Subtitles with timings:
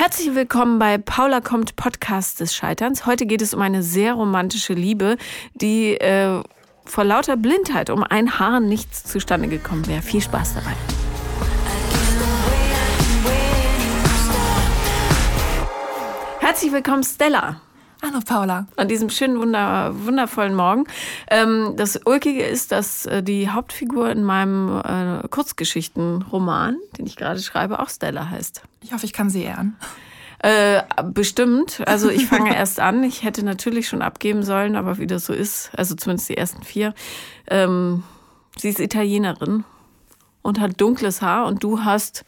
[0.00, 3.04] Herzlich willkommen bei Paula kommt Podcast des Scheiterns.
[3.04, 5.18] Heute geht es um eine sehr romantische Liebe,
[5.52, 6.42] die äh,
[6.86, 10.00] vor lauter Blindheit um ein Haar nichts zustande gekommen wäre.
[10.00, 10.72] Viel Spaß dabei.
[16.38, 17.60] Herzlich willkommen, Stella.
[18.02, 18.66] Hallo Paula.
[18.76, 20.84] An diesem schönen, wunder, wundervollen Morgen.
[21.30, 27.40] Ähm, das Ulkige ist, dass äh, die Hauptfigur in meinem äh, Kurzgeschichtenroman, den ich gerade
[27.40, 28.62] schreibe, auch Stella heißt.
[28.82, 29.76] Ich hoffe, ich kann sie ehren.
[30.38, 31.82] Äh, bestimmt.
[31.86, 33.04] Also ich fange erst an.
[33.04, 36.62] Ich hätte natürlich schon abgeben sollen, aber wie das so ist, also zumindest die ersten
[36.62, 36.94] vier.
[37.48, 38.02] Ähm,
[38.56, 39.64] sie ist Italienerin
[40.40, 42.24] und hat dunkles Haar und du hast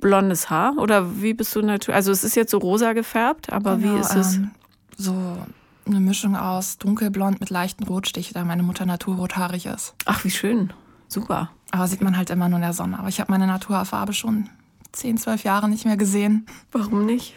[0.00, 0.78] blondes Haar.
[0.78, 1.94] Oder wie bist du natürlich?
[1.94, 4.36] Also es ist jetzt so rosa gefärbt, aber genau, wie ist es?
[4.36, 4.50] Ähm,
[4.96, 5.38] so
[5.86, 9.94] eine Mischung aus dunkelblond mit leichten Rotstich, da meine Mutter naturrothaarig ist.
[10.06, 10.72] Ach, wie schön.
[11.08, 11.50] Super.
[11.70, 12.98] Aber sieht man halt immer nur in der Sonne.
[12.98, 14.48] Aber ich habe meine Naturfarbe schon
[14.92, 16.46] 10, 12 Jahre nicht mehr gesehen.
[16.72, 17.34] Warum nicht?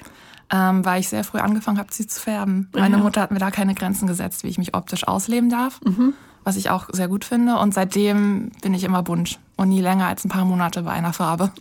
[0.50, 2.70] Ähm, weil ich sehr früh angefangen habe, sie zu färben.
[2.74, 3.04] Meine Ja.
[3.04, 5.82] Mutter hat mir da keine Grenzen gesetzt, wie ich mich optisch ausleben darf.
[5.84, 6.14] Mhm.
[6.46, 7.58] Was ich auch sehr gut finde.
[7.58, 9.40] Und seitdem bin ich immer bunt.
[9.58, 11.52] Und nie länger als ein paar Monate bei einer Farbe.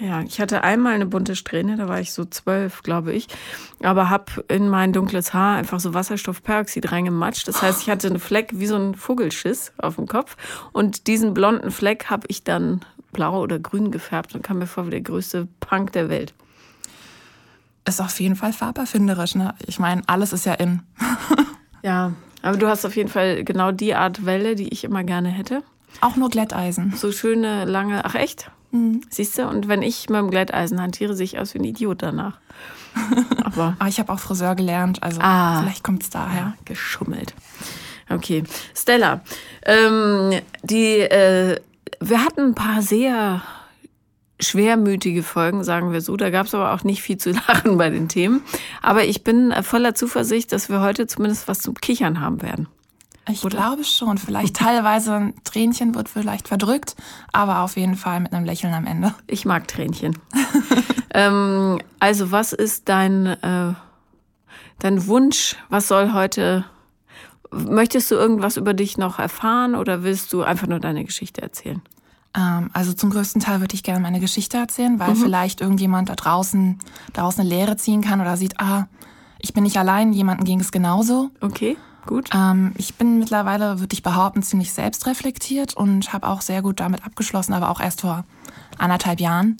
[0.00, 3.26] Ja, ich hatte einmal eine bunte Strähne, da war ich so zwölf, glaube ich.
[3.82, 7.48] Aber habe in mein dunkles Haar einfach so Wasserstoffperoxid reingematscht.
[7.48, 10.36] Das heißt, ich hatte einen Fleck wie so ein Vogelschiss auf dem Kopf.
[10.72, 12.82] Und diesen blonden Fleck habe ich dann
[13.12, 16.32] blau oder grün gefärbt und kam mir vor wie der größte Punk der Welt.
[17.84, 19.34] Ist auf jeden Fall farberfinderisch.
[19.34, 19.54] Ne?
[19.66, 20.82] Ich meine, alles ist ja in.
[21.80, 25.28] Ja, aber du hast auf jeden Fall genau die Art Welle, die ich immer gerne
[25.28, 25.62] hätte.
[26.00, 26.92] Auch nur Glätteisen.
[26.96, 28.50] So schöne, lange, ach echt?
[28.70, 29.00] Mhm.
[29.10, 29.46] Siehst du?
[29.48, 32.38] Und wenn ich mit dem Glätteisen hantiere, sehe ich aus wie ein Idiot danach.
[33.44, 35.62] Aber Aber ich habe auch Friseur gelernt, also Ah.
[35.62, 36.38] vielleicht kommt es daher.
[36.40, 37.34] ja, geschummelt.
[38.10, 38.44] Okay.
[38.74, 39.20] Stella,
[39.64, 41.60] ähm, die, äh,
[42.00, 43.42] wir hatten ein paar sehr
[44.40, 46.16] schwermütige Folgen, sagen wir so.
[46.16, 48.42] Da gab es aber auch nicht viel zu lachen bei den Themen.
[48.82, 52.68] Aber ich bin äh, voller Zuversicht, dass wir heute zumindest was zum Kichern haben werden.
[53.28, 54.18] Ich glaube schon.
[54.18, 56.96] Vielleicht teilweise ein Tränchen wird vielleicht verdrückt,
[57.32, 59.14] aber auf jeden Fall mit einem Lächeln am Ende.
[59.26, 60.18] Ich mag Tränchen.
[61.14, 63.74] ähm, also, was ist dein, äh,
[64.78, 65.56] dein Wunsch?
[65.68, 66.64] Was soll heute.
[67.50, 71.80] Möchtest du irgendwas über dich noch erfahren oder willst du einfach nur deine Geschichte erzählen?
[72.36, 76.14] Ähm, also zum größten Teil würde ich gerne meine Geschichte erzählen, weil vielleicht irgendjemand da
[76.14, 76.78] draußen
[77.14, 78.86] daraus eine Lehre ziehen kann oder sieht, ah,
[79.38, 81.30] ich bin nicht allein, jemandem ging es genauso.
[81.40, 81.76] Okay,
[82.08, 82.30] gut.
[82.34, 87.04] Ähm, ich bin mittlerweile, würde ich behaupten, ziemlich selbstreflektiert und habe auch sehr gut damit
[87.06, 88.24] abgeschlossen, aber auch erst vor
[88.78, 89.58] anderthalb Jahren.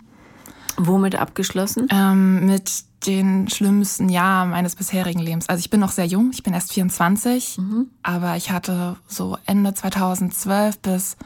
[0.77, 1.87] Womit abgeschlossen?
[1.91, 5.49] Ähm, mit den schlimmsten Jahren meines bisherigen Lebens.
[5.49, 7.59] Also ich bin noch sehr jung, ich bin erst 24,
[8.03, 11.17] aber ich hatte so Ende 2012 bis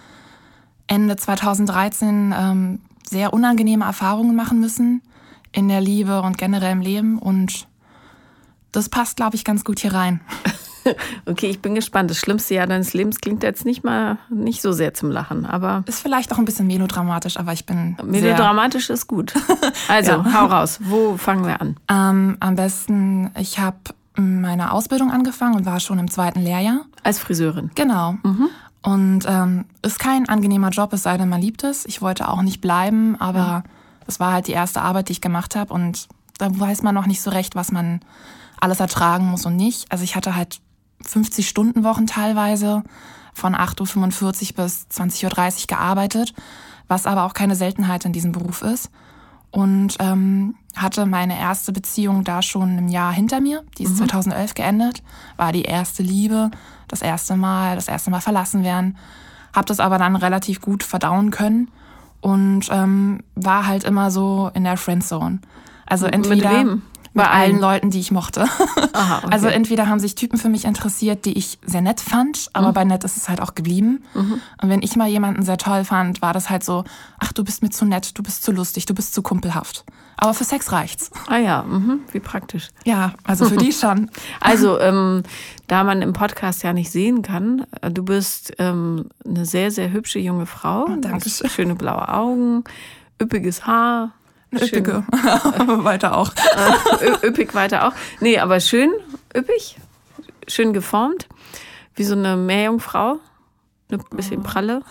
[0.87, 5.01] Ende 2013 ähm, sehr unangenehme Erfahrungen machen müssen
[5.53, 7.67] in der Liebe und generell im Leben und
[8.73, 10.21] das passt, glaube ich, ganz gut hier rein.
[11.27, 12.11] Okay, ich bin gespannt.
[12.11, 15.85] Das schlimmste Jahr deines Lebens klingt jetzt nicht mal nicht so sehr zum Lachen, aber
[15.87, 19.33] Ist vielleicht auch ein bisschen melodramatisch, aber ich bin melodramatisch ist gut.
[19.89, 20.25] Also, Ja.
[20.35, 20.79] hau raus.
[20.83, 21.77] Wo fangen wir an?
[21.89, 23.77] ähm, am besten, ich habe
[24.17, 26.83] meine Ausbildung angefangen und war schon im zweiten Lehrjahr.
[27.03, 27.71] Als Friseurin.
[27.75, 28.17] Genau.
[28.83, 31.87] Und ähm, ist kein angenehmer Job, es sei denn, man liebt es.
[31.87, 33.63] Ich wollte auch nicht bleiben, aber
[34.07, 35.73] es war halt die erste Arbeit, die ich gemacht habe.
[35.73, 38.01] Und da weiß man noch nicht so recht, was man
[38.61, 39.91] alles ertragen muss und nicht.
[39.91, 40.61] Also ich hatte halt
[41.07, 42.83] 50-Stunden-Wochen teilweise
[43.35, 46.35] von 8.45 Uhr bis 20.30 Uhr gearbeitet,
[46.89, 48.91] was aber auch keine Seltenheit in diesem Beruf ist.
[49.51, 53.63] Und ähm, hatte meine erste Beziehung da schon ein Jahr hinter mir.
[53.77, 55.03] Die ist 2011 geendet.
[55.37, 56.51] War die erste Liebe,
[56.89, 58.97] das erste Mal, das erste Mal verlassen werden.
[59.53, 61.71] Hab das aber dann relativ gut verdauen können
[62.23, 65.41] und ähm, war halt immer so in der Friendzone.
[65.85, 66.83] Also Mit entweder wem?
[67.15, 67.59] Bei allen?
[67.61, 68.43] Leuten, die ich mochte.
[68.93, 69.29] Aha, okay.
[69.33, 72.75] Also entweder haben sich Typen für mich interessiert, die ich sehr nett fand, aber Mhm.
[72.75, 74.03] bei nett ist es halt auch geblieben.
[74.15, 76.85] Und wenn ich mal jemanden sehr toll fand, war das halt so,
[77.19, 79.85] ach, du bist mir zu nett, du bist zu lustig, du bist zu kumpelhaft.
[80.17, 81.11] Aber für Sex reicht's.
[81.27, 82.69] Ah ja, mhm, wie praktisch.
[82.85, 84.09] Ja, also für die schon.
[84.41, 85.23] Also, ähm,
[85.67, 89.91] da man im Podcast ja nicht sehen kann, äh, du bist ähm, eine sehr, sehr
[89.91, 90.87] hübsche junge Frau.
[90.87, 91.51] Du danke hast schön.
[91.51, 92.63] Schöne blaue Augen,
[93.21, 94.13] üppiges Haar.
[94.53, 95.05] Üppige.
[95.85, 96.33] Weiter auch.
[97.01, 97.93] Ö- üppig weiter auch.
[98.21, 98.91] Nee, aber schön,
[99.37, 99.77] üppig,
[100.47, 101.27] schön geformt.
[101.95, 103.19] Wie so eine Meerjungfrau.
[103.91, 104.83] Ein bisschen pralle.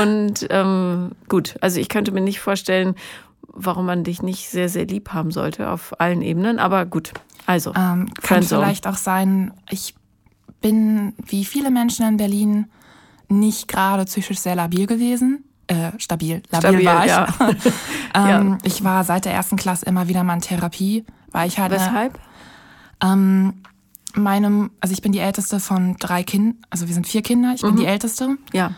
[0.00, 2.94] Und ähm, gut, also ich könnte mir nicht vorstellen,
[3.42, 6.58] warum man dich nicht sehr, sehr lieb haben sollte auf allen Ebenen.
[6.58, 7.12] Aber gut,
[7.46, 7.72] also.
[7.74, 9.94] Ähm, kann vielleicht auch sein, ich
[10.60, 12.66] bin wie viele Menschen in Berlin
[13.28, 15.44] nicht gerade psychisch sehr labil gewesen.
[15.68, 17.10] Äh, stabil, labil Stabil, war ich.
[17.10, 17.26] ja.
[18.14, 18.58] ähm, Ja.
[18.64, 22.18] Ich war seit der ersten Klasse immer wieder mal in Therapie, weil ich eine- Weshalb?
[23.02, 23.62] ähm,
[24.14, 27.60] meinem, also ich bin die älteste von drei Kindern, also wir sind vier Kinder, ich
[27.62, 27.76] bin Mhm.
[27.76, 28.36] die älteste.
[28.52, 28.72] Ja.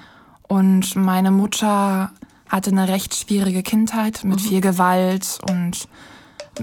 [0.48, 2.10] Und meine Mutter
[2.48, 4.31] hatte eine recht schwierige Kindheit Mhm.
[4.31, 5.87] mit viel Gewalt und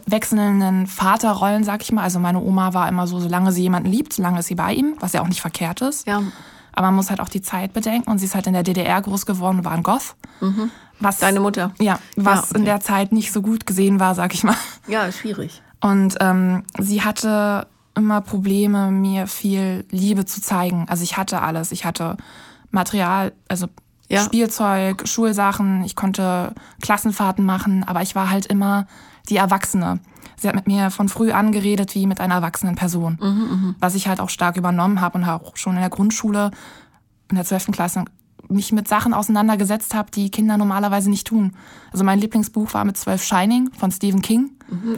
[0.06, 2.04] wechselnden Vaterrollen, sag ich mal.
[2.04, 4.96] Also meine Oma war immer so, solange sie jemanden liebt, solange ist sie bei ihm,
[5.00, 6.06] was ja auch nicht verkehrt ist.
[6.06, 6.22] Ja.
[6.78, 9.02] Aber man muss halt auch die Zeit bedenken und sie ist halt in der DDR
[9.02, 10.16] groß geworden und war ein Goth.
[11.00, 11.22] Was, Mhm.
[11.22, 11.72] Deine Mutter?
[11.80, 12.60] Ja, was okay.
[12.60, 14.56] in der Zeit nicht so gut gesehen war, sag ich mal.
[14.88, 15.64] Ja, schwierig.
[15.82, 17.66] Und ähm, sie hatte
[17.96, 20.86] immer Probleme, mir viel Liebe zu zeigen.
[20.88, 21.72] Also ich hatte alles.
[21.72, 22.16] Ich hatte
[22.70, 23.68] Material, also
[24.08, 24.22] Ja.
[24.24, 25.84] Spielzeug, Schulsachen.
[25.84, 28.86] Ich konnte Klassenfahrten machen, aber ich war halt immer
[29.30, 30.00] die Erwachsene.
[30.36, 33.18] Sie hat mit mir von früh an geredet wie mit einer erwachsenen Person.
[33.80, 36.52] Was ich halt auch stark übernommen habe und auch schon in der Grundschule,
[37.30, 37.72] in der 12.
[37.72, 38.06] Klasse,
[38.50, 41.54] mich mit Sachen auseinandergesetzt habe, die Kinder normalerweise nicht tun.
[41.92, 44.52] Also mein Lieblingsbuch war mit 12 Shining von Stephen King.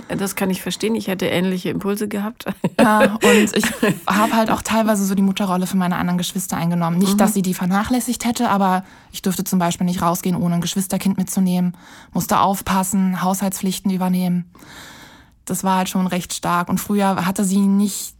[0.08, 0.96] Das kann ich verstehen.
[0.96, 2.46] Ich hätte ähnliche Impulse gehabt.
[2.80, 3.66] Ja, und ich
[4.08, 6.98] habe halt auch teilweise so die Mutterrolle für meine anderen Geschwister eingenommen.
[6.98, 10.62] Nicht, dass sie die vernachlässigt hätte, aber ich durfte zum Beispiel nicht rausgehen, ohne ein
[10.62, 11.78] Geschwisterkind mitzunehmen,
[12.14, 14.52] musste aufpassen, Haushaltspflichten übernehmen.
[15.46, 16.70] Das war halt schon recht stark.
[16.70, 18.16] Und früher hatte sie nicht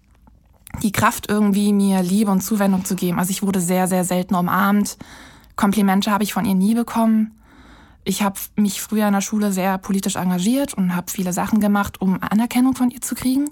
[0.82, 3.20] die Kraft, irgendwie mir Liebe und Zuwendung zu geben.
[3.20, 4.98] Also ich wurde sehr, sehr selten umarmt.
[5.56, 7.32] Komplimente habe ich von ihr nie bekommen.
[8.06, 12.02] Ich habe mich früher in der Schule sehr politisch engagiert und habe viele Sachen gemacht,
[12.02, 13.50] um Anerkennung von ihr zu kriegen.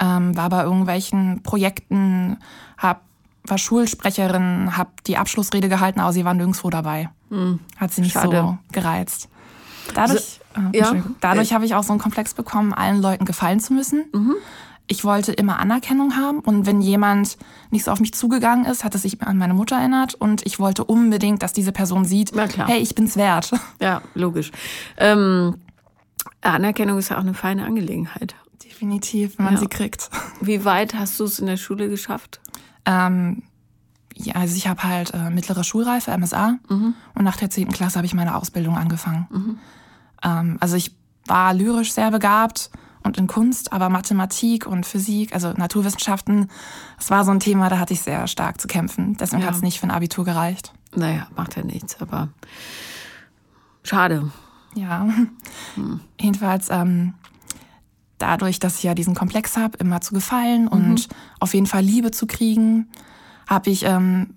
[0.00, 2.36] Ähm, war bei irgendwelchen Projekten,
[2.76, 3.02] hab,
[3.44, 7.08] war Schulsprecherin, habe die Abschlussrede gehalten, aber sie war nirgendwo dabei.
[7.76, 8.58] Hat sie nicht so Schade.
[8.70, 9.28] gereizt.
[9.94, 10.40] Dadurch,
[10.72, 10.94] äh, ja.
[11.20, 14.04] Dadurch habe ich auch so einen Komplex bekommen, allen Leuten gefallen zu müssen.
[14.90, 17.36] Ich wollte immer Anerkennung haben und wenn jemand
[17.70, 20.58] nicht so auf mich zugegangen ist, hat es sich an meine Mutter erinnert und ich
[20.58, 23.52] wollte unbedingt, dass diese Person sieht, hey, ich bin's wert.
[23.80, 24.50] Ja, logisch.
[24.96, 25.56] Ähm,
[26.40, 28.34] Anerkennung ist ja auch eine feine Angelegenheit.
[28.64, 29.60] Definitiv, wenn man Ja.
[29.60, 30.08] sie kriegt.
[30.40, 32.40] Wie weit hast du es in der Schule geschafft?
[32.86, 33.42] Ähm,
[34.14, 36.94] ja, also ich habe halt äh, mittlere Schulreife, MSA, und
[37.24, 37.68] nach der 10.
[37.72, 39.58] Klasse habe ich meine Ausbildung angefangen.
[40.24, 40.96] Ähm, also ich
[41.26, 42.70] war lyrisch sehr begabt
[43.04, 46.48] und in Kunst, aber Mathematik und Physik, also Naturwissenschaften,
[46.96, 49.16] das war so ein Thema, da hatte ich sehr stark zu kämpfen.
[49.18, 49.48] Deswegen Ja.
[49.48, 50.72] hat es nicht für ein Abitur gereicht.
[50.94, 52.28] Naja, macht ja nichts, aber
[53.82, 54.30] schade.
[54.74, 55.08] Ja.
[56.20, 57.14] Jedenfalls ähm,
[58.18, 61.08] dadurch, dass ich ja diesen Komplex habe, immer zu gefallen und
[61.40, 62.88] auf jeden Fall Liebe zu kriegen,
[63.48, 64.34] habe ich ähm,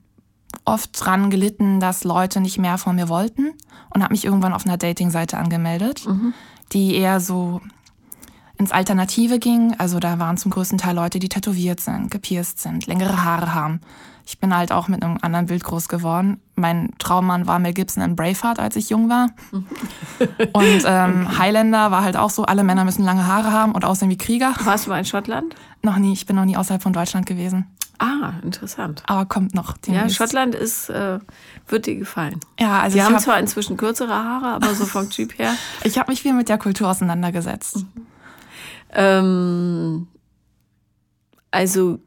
[0.66, 3.52] oft dran gelitten, dass Leute nicht mehr von mir wollten
[3.90, 6.08] und habe mich irgendwann auf einer Dating-Seite angemeldet,
[6.74, 7.62] die eher so
[8.62, 9.76] ins Alternative ging.
[9.80, 13.82] Also da waren zum größten Teil Leute, die tätowiert sind, gepierst sind, längere Haare haben.
[14.24, 16.40] Ich bin halt auch mit einem anderen Bild groß geworden.
[16.56, 19.30] Mein Traummann war Mel Gibson in Braveheart, als ich jung war.
[20.54, 24.10] Und ähm, Highlander war halt auch so, alle Männer müssen lange Haare haben und aussehen
[24.10, 24.54] wie Krieger.
[24.64, 25.56] Warst du mal in Schottland?
[25.82, 27.66] Noch nie, ich bin noch nie außerhalb von Deutschland gewesen.
[27.98, 29.04] Ah, interessant.
[29.08, 29.76] Aber kommt noch.
[29.88, 30.08] Ja.
[30.10, 31.20] Schottland ist, äh,
[31.68, 32.40] wird dir gefallen.
[32.60, 35.56] Ja, also Sie ich haben habe zwar inzwischen kürzere Haare, aber so vom Typ her.
[35.84, 37.86] ich hab mich viel mit der Kultur auseinandergesetzt.
[38.94, 40.08] Ähm,
[41.52, 42.00] also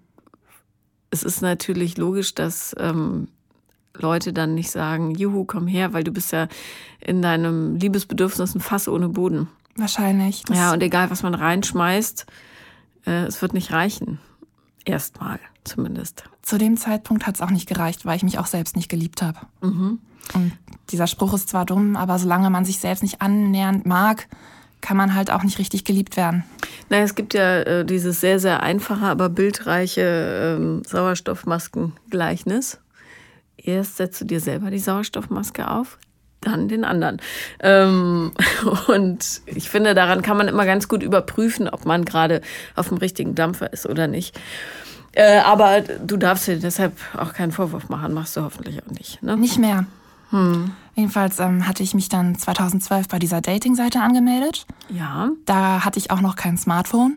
[1.11, 3.29] es ist natürlich logisch, dass ähm,
[3.97, 6.49] Leute dann nicht sagen, Juhu, komm her, weil du bist ja
[7.01, 9.49] in deinem Liebesbedürfnis ein Fass ohne Boden.
[9.77, 10.45] Wahrscheinlich.
[10.51, 12.27] Ja, und egal, was man reinschmeißt,
[13.07, 14.19] äh, es wird nicht reichen.
[14.85, 16.25] Erstmal zumindest.
[16.43, 19.23] Zu dem Zeitpunkt hat es auch nicht gereicht, weil ich mich auch selbst nicht geliebt
[19.23, 19.39] habe.
[19.63, 19.99] Mhm.
[20.35, 20.53] Und
[20.91, 24.29] dieser Spruch ist zwar dumm, aber solange man sich selbst nicht annähernd mag,
[24.85, 26.45] kann man halt auch nicht richtig geliebt werden.
[26.91, 32.81] Naja, es gibt ja äh, dieses sehr, sehr einfache, aber bildreiche ähm, Sauerstoffmasken-Gleichnis.
[33.57, 35.97] Erst setzt du dir selber die Sauerstoffmaske auf,
[36.43, 37.23] dann den anderen.
[37.61, 38.33] Ähm,
[38.89, 42.43] und ich finde, daran kann man immer ganz gut überprüfen, ob man gerade
[42.77, 44.39] auf dem richtigen Dampfer ist oder nicht.
[45.13, 49.23] Äh, aber du darfst dir deshalb auch keinen Vorwurf machen, machst du hoffentlich auch nicht.
[49.23, 49.35] Ne?
[49.39, 49.87] Nicht mehr.
[50.95, 54.67] Jedenfalls ähm, hatte ich mich dann 2012 bei dieser Dating-Seite angemeldet.
[54.89, 57.17] Ja, Da hatte ich auch noch kein Smartphone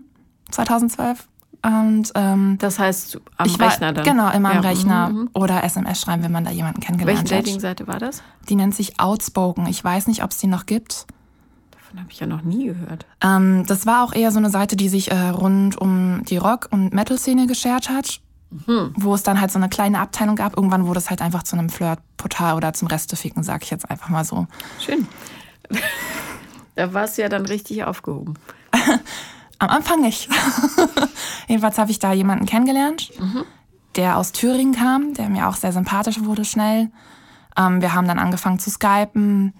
[0.51, 1.27] 2012.
[1.63, 4.05] Und ähm, das heißt am ich war, Rechner dann.
[4.05, 7.31] Genau, immer am Ja, Rechner mhm, oder SMS schreiben, wenn man da jemanden Welche kennengelernt
[7.31, 7.39] hat.
[7.39, 8.21] Dating-Seite war das?
[8.47, 9.65] Die nennt sich Outspoken.
[9.67, 11.07] Ich weiß nicht, ob es die noch gibt.
[11.71, 13.05] Davon habe ich ja noch nie gehört.
[13.23, 16.67] Ähm, das war auch eher so eine Seite, die sich äh, rund um die Rock-
[16.71, 18.21] und Metal-Szene geschert hat.
[18.49, 20.55] Wo es dann halt so eine kleine Abteilung gab.
[20.55, 24.09] Irgendwann wurde es halt einfach zu einem Flirtportal oder zum Resteficken, sag ich jetzt einfach
[24.09, 24.47] mal so.
[24.79, 25.07] Schön.
[26.75, 28.35] da warst du ja dann richtig aufgehoben.
[29.59, 30.29] Am Anfang nicht.
[31.47, 33.11] Jedenfalls habe ich da jemanden kennengelernt,
[33.95, 36.91] der aus Thüringen kam, der mir auch sehr sympathisch wurde schnell.
[37.57, 39.53] Ähm, wir haben dann angefangen zu skypen,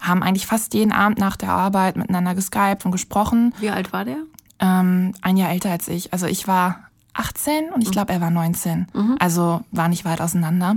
[0.00, 3.52] haben eigentlich fast jeden Abend nach der Arbeit miteinander geskypt und gesprochen.
[3.58, 4.18] Wie alt war der?
[4.60, 6.12] Ähm, ein Jahr älter als ich.
[6.12, 6.89] Also ich war
[7.20, 8.86] 18 und ich glaube, er war 19.
[9.18, 10.76] Also war nicht weit auseinander.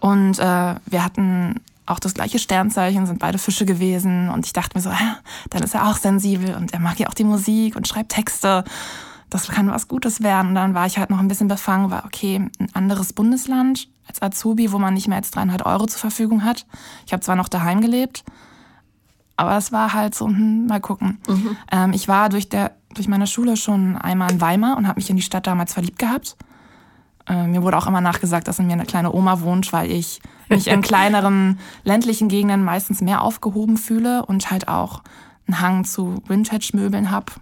[0.00, 4.28] Und äh, wir hatten auch das gleiche Sternzeichen, sind beide Fische gewesen.
[4.28, 5.16] Und ich dachte mir so, ah,
[5.50, 8.64] dann ist er auch sensibel und er mag ja auch die Musik und schreibt Texte.
[9.30, 10.48] Das kann was Gutes werden.
[10.48, 14.22] Und dann war ich halt noch ein bisschen befangen, war okay, ein anderes Bundesland als
[14.22, 16.66] Azubi, wo man nicht mehr als 300 Euro zur Verfügung hat.
[17.06, 18.24] Ich habe zwar noch daheim gelebt,
[19.36, 21.18] aber es war halt so, hm, mal gucken.
[21.70, 25.10] Ähm, ich war durch, der, durch meine Schule schon einmal in Weimar und habe mich
[25.10, 26.36] in die Stadt damals verliebt gehabt.
[27.26, 30.20] Äh, mir wurde auch immer nachgesagt, dass in mir eine kleine Oma wohnt, weil ich
[30.48, 35.02] mich in kleineren ländlichen Gegenden meistens mehr aufgehoben fühle und halt auch
[35.46, 37.32] einen Hang zu Vintage-Möbeln habe.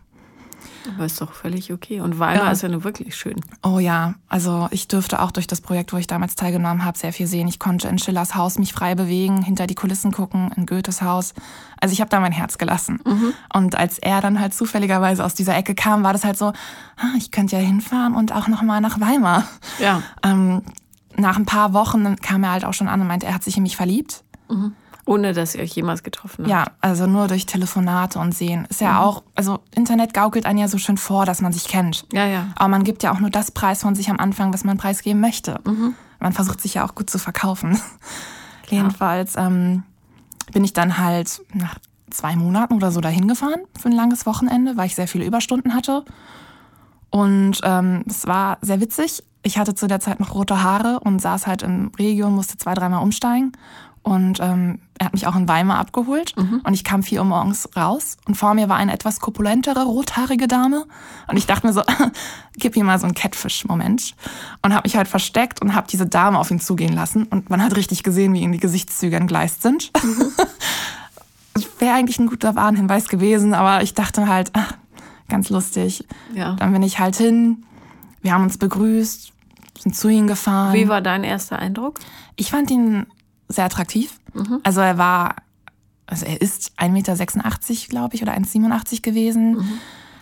[0.94, 2.00] Aber ist doch völlig okay.
[2.00, 2.50] Und Weimar Ja.
[2.50, 3.40] ist ja nur wirklich schön.
[3.62, 7.12] Oh ja, also ich dürfte auch durch das Projekt, wo ich damals teilgenommen habe, sehr
[7.12, 7.48] viel sehen.
[7.48, 11.34] Ich konnte in Schillers Haus mich frei bewegen, hinter die Kulissen gucken, in Goethes Haus.
[11.80, 13.00] Also ich habe da mein Herz gelassen.
[13.52, 17.14] Und als er dann halt zufälligerweise aus dieser Ecke kam, war das halt so, ah,
[17.16, 19.44] ich könnte ja hinfahren und auch noch mal nach Weimar.
[19.78, 20.02] Ja.
[20.22, 20.62] Ähm,
[21.16, 23.56] nach ein paar Wochen kam er halt auch schon an und meinte, er hat sich
[23.56, 24.24] in mich verliebt.
[25.12, 26.50] Ohne dass ihr euch jemals getroffen habt.
[26.50, 28.66] Ja, also nur durch Telefonate und Sehen.
[28.70, 32.06] Ist ja auch, also Internet gaukelt einen ja so schön vor, dass man sich kennt.
[32.12, 32.48] Ja, ja.
[32.56, 35.20] Aber man gibt ja auch nur das Preis von sich am Anfang, was man preisgeben
[35.20, 35.60] möchte.
[36.20, 37.78] Man versucht sich ja auch gut zu verkaufen.
[38.68, 39.82] Jedenfalls ähm,
[40.52, 41.76] bin ich dann halt nach
[42.10, 45.74] zwei Monaten oder so dahin gefahren für ein langes Wochenende, weil ich sehr viele Überstunden
[45.74, 46.04] hatte.
[47.10, 49.22] Und ähm, es war sehr witzig.
[49.42, 52.56] Ich hatte zu der Zeit noch rote Haare und saß halt im Regio und musste
[52.56, 53.52] zwei, dreimal umsteigen.
[54.02, 56.34] Und ähm, er hat mich auch in Weimar abgeholt.
[56.64, 58.16] Und ich kam vier Uhr morgens raus.
[58.26, 60.86] Und vor mir war eine etwas korpulentere, rothaarige Dame.
[61.28, 61.82] Und ich dachte mir so,
[62.56, 64.14] gib ihm mal so einen Catfish-Moment.
[64.62, 67.24] Und habe mich halt versteckt und habe diese Dame auf ihn zugehen lassen.
[67.24, 69.92] Und man hat richtig gesehen, wie ihm die Gesichtszüge entgleist sind.
[71.78, 74.74] Wäre eigentlich ein guter Warnhinweis gewesen, aber ich dachte halt, ach,
[75.28, 76.06] ganz lustig.
[76.34, 76.54] Ja.
[76.54, 77.64] Dann bin ich halt hin.
[78.20, 79.32] Wir haben uns begrüßt,
[79.78, 80.74] sind zu ihm gefahren.
[80.74, 81.98] Wie war dein erster Eindruck?
[82.36, 83.06] Ich fand ihn
[83.52, 84.18] sehr attraktiv.
[84.62, 85.36] Also er war,
[86.06, 89.56] also er ist 1,86 Meter, glaube ich, oder 1,87 gewesen.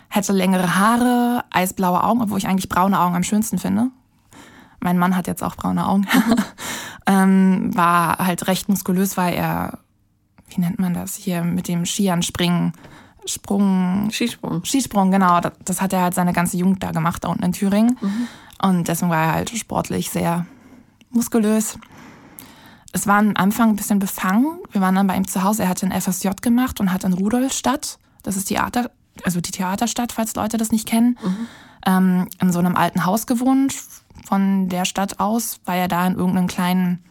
[0.09, 3.89] Hätte längere Haare, eisblaue Augen, obwohl ich eigentlich braune Augen am schönsten finde.
[4.81, 6.07] Mein Mann hat jetzt auch braune Augen.
[7.07, 9.79] ähm, war halt recht muskulös, weil er,
[10.49, 12.73] wie nennt man das hier, mit dem Skiern springen,
[13.27, 14.65] Sprung, Skisprung.
[14.65, 15.41] Skisprung, genau.
[15.41, 17.99] Das, das hat er halt seine ganze Jugend da gemacht, da unten in Thüringen.
[18.63, 20.47] Und deswegen war er halt sportlich sehr
[21.11, 21.79] muskulös.
[22.93, 24.59] Es war am Anfang ein bisschen befangen.
[24.73, 25.63] Wir waren dann bei ihm zu Hause.
[25.63, 28.91] Er hatte ein FSJ gemacht und hat in Rudolstadt, das ist Theater,
[29.25, 31.19] also die Theaterstadt, falls Leute das nicht kennen,
[31.87, 33.75] ähm, in so einem alten Haus gewohnt.
[34.27, 37.03] Von der Stadt aus, weil er da in irgendeinem kleinen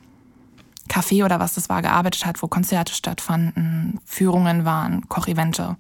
[0.90, 5.78] Café oder was das war gearbeitet hat, wo Konzerte stattfanden, Führungen waren, Kochevente,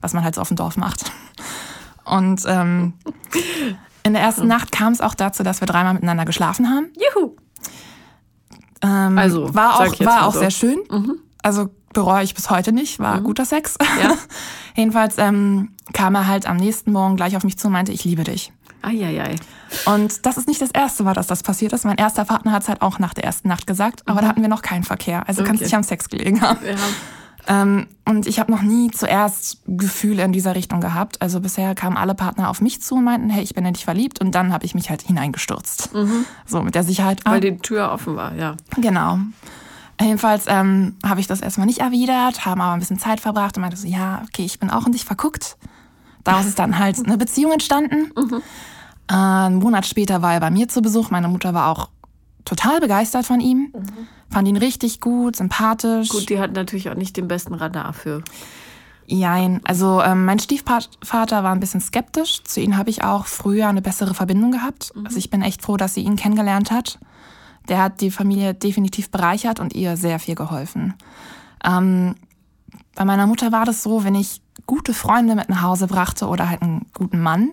[0.00, 1.10] was man halt so auf dem Dorf macht.
[2.04, 2.94] Und ähm,
[4.02, 6.88] in der ersten Nacht kam es auch dazu, dass wir dreimal miteinander geschlafen haben.
[6.96, 7.36] Juhu.
[9.08, 10.38] Ähm, Also, war auch, war auch so.
[10.38, 10.42] Mhm.
[10.42, 10.78] sehr schön.
[11.42, 13.76] Also bereue ich bis heute nicht, war guter Sex.
[14.02, 14.14] Ja.
[14.76, 18.04] Jedenfalls ähm, kam er halt am nächsten Morgen gleich auf mich zu und meinte, ich
[18.04, 18.52] liebe dich.
[18.82, 19.36] Eieiei.
[19.86, 21.84] Und das ist nicht das erste Mal, dass das passiert ist.
[21.84, 24.40] Mein erster Partner hat es halt auch nach der ersten Nacht gesagt, aber da hatten
[24.40, 25.28] wir noch keinen Verkehr.
[25.28, 25.64] Also kann es Mhm.
[25.64, 25.64] Okay.
[25.64, 26.58] nicht am Sex gelegen haben.
[26.64, 26.74] Ja.
[27.46, 31.20] Ähm, und ich habe noch nie zuerst Gefühle in dieser Richtung gehabt.
[31.22, 33.84] Also bisher kamen alle Partner auf mich zu und meinten, hey, ich bin in dich
[33.84, 34.20] verliebt.
[34.20, 35.90] Und dann habe ich mich halt hineingestürzt.
[36.46, 37.20] So mit der Sicherheit.
[37.24, 38.56] ah, Weil die Tür offen war, ja.
[38.76, 39.18] Genau.
[40.00, 43.60] Jedenfalls ähm, habe ich das erstmal nicht erwidert, haben aber ein bisschen Zeit verbracht und
[43.62, 45.56] meinte so, ja, okay, ich bin auch in dich verguckt.
[46.24, 48.10] Daraus ist dann halt eine Beziehung entstanden.
[49.08, 51.10] Äh, einen Monat später war er bei mir zu Besuch.
[51.10, 51.90] Meine Mutter war auch
[52.44, 53.72] total begeistert von ihm.
[54.30, 56.08] Fand ihn richtig gut, sympathisch.
[56.08, 58.22] Gut, die hat natürlich auch nicht den besten Radar für.
[59.06, 59.60] Jein.
[59.64, 62.44] Also ähm, mein Stiefvater war ein bisschen skeptisch.
[62.44, 64.92] Zu ihm habe ich auch früher eine bessere Verbindung gehabt.
[65.04, 67.00] Also ich bin echt froh, dass sie ihn kennengelernt hat.
[67.68, 70.94] Der hat die Familie definitiv bereichert und ihr sehr viel geholfen.
[71.64, 72.14] Ähm,
[72.94, 76.48] bei meiner Mutter war das so, wenn ich gute Freunde mit nach Hause brachte oder
[76.48, 77.52] halt einen guten Mann,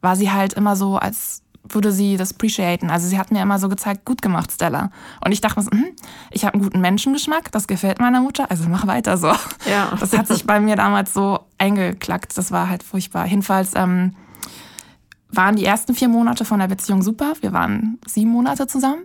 [0.00, 2.90] war sie halt immer so, als würde sie das appreciaten.
[2.90, 4.90] Also sie hat mir immer so gezeigt, gut gemacht, Stella.
[5.24, 5.86] Und ich dachte mir so, hm,
[6.30, 9.28] ich habe einen guten Menschengeschmack, das gefällt meiner Mutter, also mach weiter so.
[9.68, 9.92] Ja.
[10.00, 12.36] Das hat sich bei mir damals so eingeklackt.
[12.36, 13.26] Das war halt furchtbar.
[13.26, 14.14] Jedenfalls ähm,
[15.30, 17.32] waren die ersten vier Monate von der Beziehung super.
[17.40, 19.02] Wir waren sieben Monate zusammen.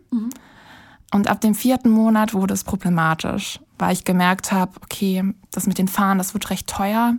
[1.13, 5.77] Und ab dem vierten Monat wurde es problematisch, weil ich gemerkt habe, okay, das mit
[5.77, 7.15] den Fahren, das wird recht teuer.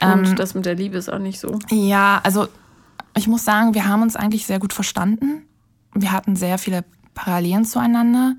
[0.00, 1.58] Ähm, Und das mit der Liebe ist auch nicht so.
[1.70, 2.48] Ja, also
[3.16, 5.44] ich muss sagen, wir haben uns eigentlich sehr gut verstanden.
[5.94, 8.34] Wir hatten sehr viele Parallelen zueinander.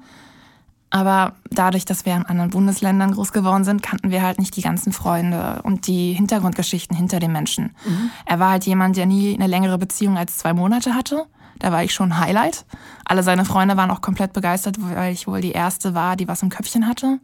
[0.89, 4.61] Aber dadurch, dass wir in anderen Bundesländern groß geworden sind, kannten wir halt nicht die
[4.61, 7.75] ganzen Freunde und die Hintergrundgeschichten hinter den Menschen.
[7.85, 8.11] Mhm.
[8.25, 11.25] Er war halt jemand, der nie eine längere Beziehung als zwei Monate hatte.
[11.59, 12.65] Da war ich schon Highlight.
[13.05, 16.43] Alle seine Freunde waren auch komplett begeistert, weil ich wohl die erste war, die was
[16.43, 17.19] im Köpfchen hatte.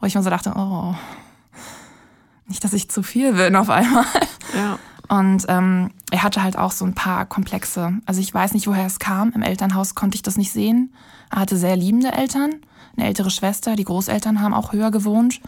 [0.00, 0.94] Wo ich mir so dachte, oh,
[2.46, 4.06] nicht, dass ich zu viel bin auf einmal.
[4.56, 4.78] Ja.
[5.08, 7.92] Und ähm, er hatte halt auch so ein paar Komplexe.
[8.06, 9.32] Also ich weiß nicht, woher es kam.
[9.32, 10.94] Im Elternhaus konnte ich das nicht sehen.
[11.30, 12.60] Er hatte sehr liebende Eltern
[12.96, 15.40] eine ältere Schwester, die Großeltern haben auch höher gewohnt.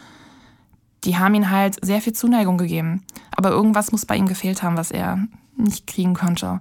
[1.04, 3.04] Die haben ihm halt sehr viel Zuneigung gegeben.
[3.30, 6.60] Aber irgendwas muss bei ihm gefehlt haben, was er nicht kriegen konnte.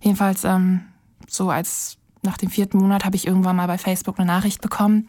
[0.00, 0.82] Jedenfalls, ähm,
[1.28, 5.08] so als nach dem vierten Monat habe ich irgendwann mal bei Facebook eine Nachricht bekommen.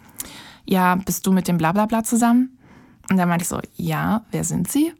[0.66, 2.58] Ja, bist du mit dem Blablabla zusammen?
[3.10, 4.94] Und dann meinte ich so, ja, wer sind Sie?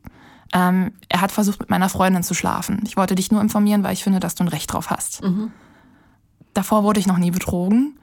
[0.54, 2.82] Ähm, er hat versucht, mit meiner Freundin zu schlafen.
[2.86, 5.24] Ich wollte dich nur informieren, weil ich finde, dass du ein Recht drauf hast.
[5.24, 5.52] Mhm.
[6.54, 7.98] Davor wurde ich noch nie betrogen.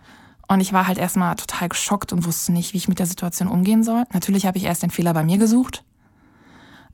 [0.46, 3.48] Und ich war halt erstmal total geschockt und wusste nicht, wie ich mit der Situation
[3.48, 4.04] umgehen soll.
[4.12, 5.84] Natürlich habe ich erst den Fehler bei mir gesucht,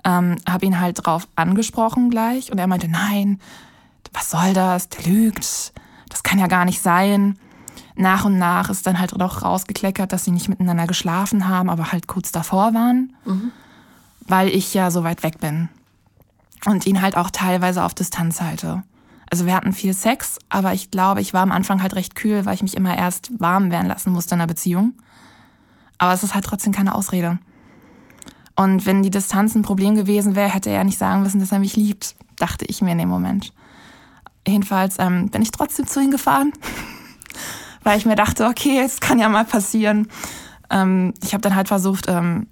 [0.05, 3.41] ähm, habe ihn halt drauf angesprochen gleich und er meinte, nein,
[4.13, 5.73] was soll das, der lügt,
[6.09, 7.39] das kann ja gar nicht sein.
[7.97, 11.93] Nach und nach ist dann halt doch rausgekleckert, dass sie nicht miteinander geschlafen haben, aber
[11.93, 13.53] halt kurz davor waren, mhm.
[14.31, 15.69] Weil ich ja so weit weg bin
[16.67, 18.85] und ihn halt auch teilweise auf Distanz halte.
[19.31, 22.45] Also wir hatten viel Sex, aber ich glaube, ich war am Anfang halt recht kühl,
[22.47, 24.95] weil ich mich immer erst warm werden lassen musste in einer Beziehung.
[25.99, 27.39] Aber es ist halt trotzdem keine Ausrede.
[28.57, 31.61] Und wenn die Distanz ein Problem gewesen wäre, hätte er nicht sagen müssen, dass er
[31.61, 33.53] mich liebt, dachte ich mir in dem Moment.
[34.47, 36.53] Jedenfalls ähm, bin ich trotzdem zu ihm gefahren,
[37.83, 40.09] weil ich mir dachte, okay, es kann ja mal passieren.
[40.71, 42.49] Ähm, ich habe dann halt versucht, ähm,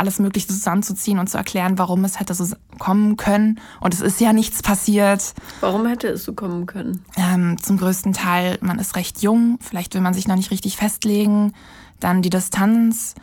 [0.00, 3.60] alles Mögliche zusammenzuziehen und zu erklären, warum es hätte so kommen können.
[3.80, 5.34] Und es ist ja nichts passiert.
[5.60, 7.04] Warum hätte es so kommen können?
[7.16, 10.76] Ähm, zum größten Teil, man ist recht jung, vielleicht will man sich noch nicht richtig
[10.76, 11.52] festlegen.
[12.00, 13.14] Dann die Distanz.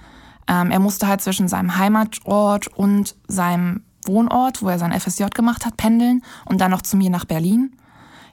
[0.48, 5.65] Ähm, er musste halt zwischen seinem Heimatort und seinem Wohnort, wo er sein FSJ gemacht
[5.65, 7.75] hat, pendeln und dann noch zu mir nach Berlin.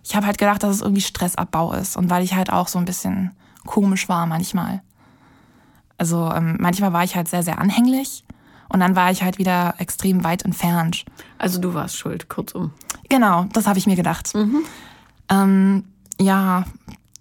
[0.05, 2.79] Ich habe halt gedacht, dass es irgendwie Stressabbau ist und weil ich halt auch so
[2.79, 3.33] ein bisschen
[3.67, 4.83] komisch war manchmal.
[5.97, 8.25] Also ähm, manchmal war ich halt sehr, sehr anhänglich
[8.75, 11.05] und dann war ich halt wieder extrem weit entfernt.
[11.39, 12.73] Also du warst schuld, kurzum.
[13.09, 14.35] Genau, das habe ich mir gedacht.
[14.35, 14.65] Mhm.
[15.31, 15.85] Ähm,
[16.21, 16.65] ja,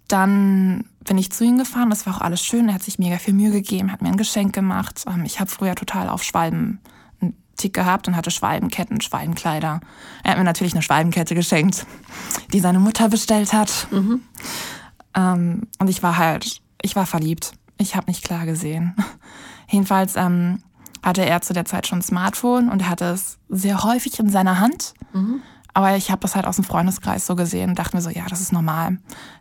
[0.08, 1.90] dann bin ich zu ihm gefahren.
[1.90, 2.66] Das war auch alles schön.
[2.66, 5.04] Er hat sich mega viel Mühe gegeben, hat mir ein Geschenk gemacht.
[5.06, 6.80] Ähm, ich habe früher total auf Schwalben
[7.20, 9.78] einen Tick gehabt und hatte Schwalbenketten, Schwalbenkleider.
[10.24, 11.86] Er hat mir natürlich eine Schwalbenkette geschenkt,
[12.52, 13.86] die seine Mutter bestellt hat.
[13.92, 14.22] Mhm.
[15.14, 17.52] Ähm, und ich war halt, ich war verliebt.
[17.78, 18.96] Ich habe nicht klar gesehen.
[19.68, 20.58] Jedenfalls ähm,
[21.04, 24.30] hatte er zu der Zeit schon ein Smartphone und er hatte es sehr häufig in
[24.30, 24.94] seiner Hand.
[25.12, 25.42] Mhm.
[25.74, 28.24] Aber ich habe das halt aus dem Freundeskreis so gesehen und dachte mir so, ja,
[28.28, 28.98] das ist normal.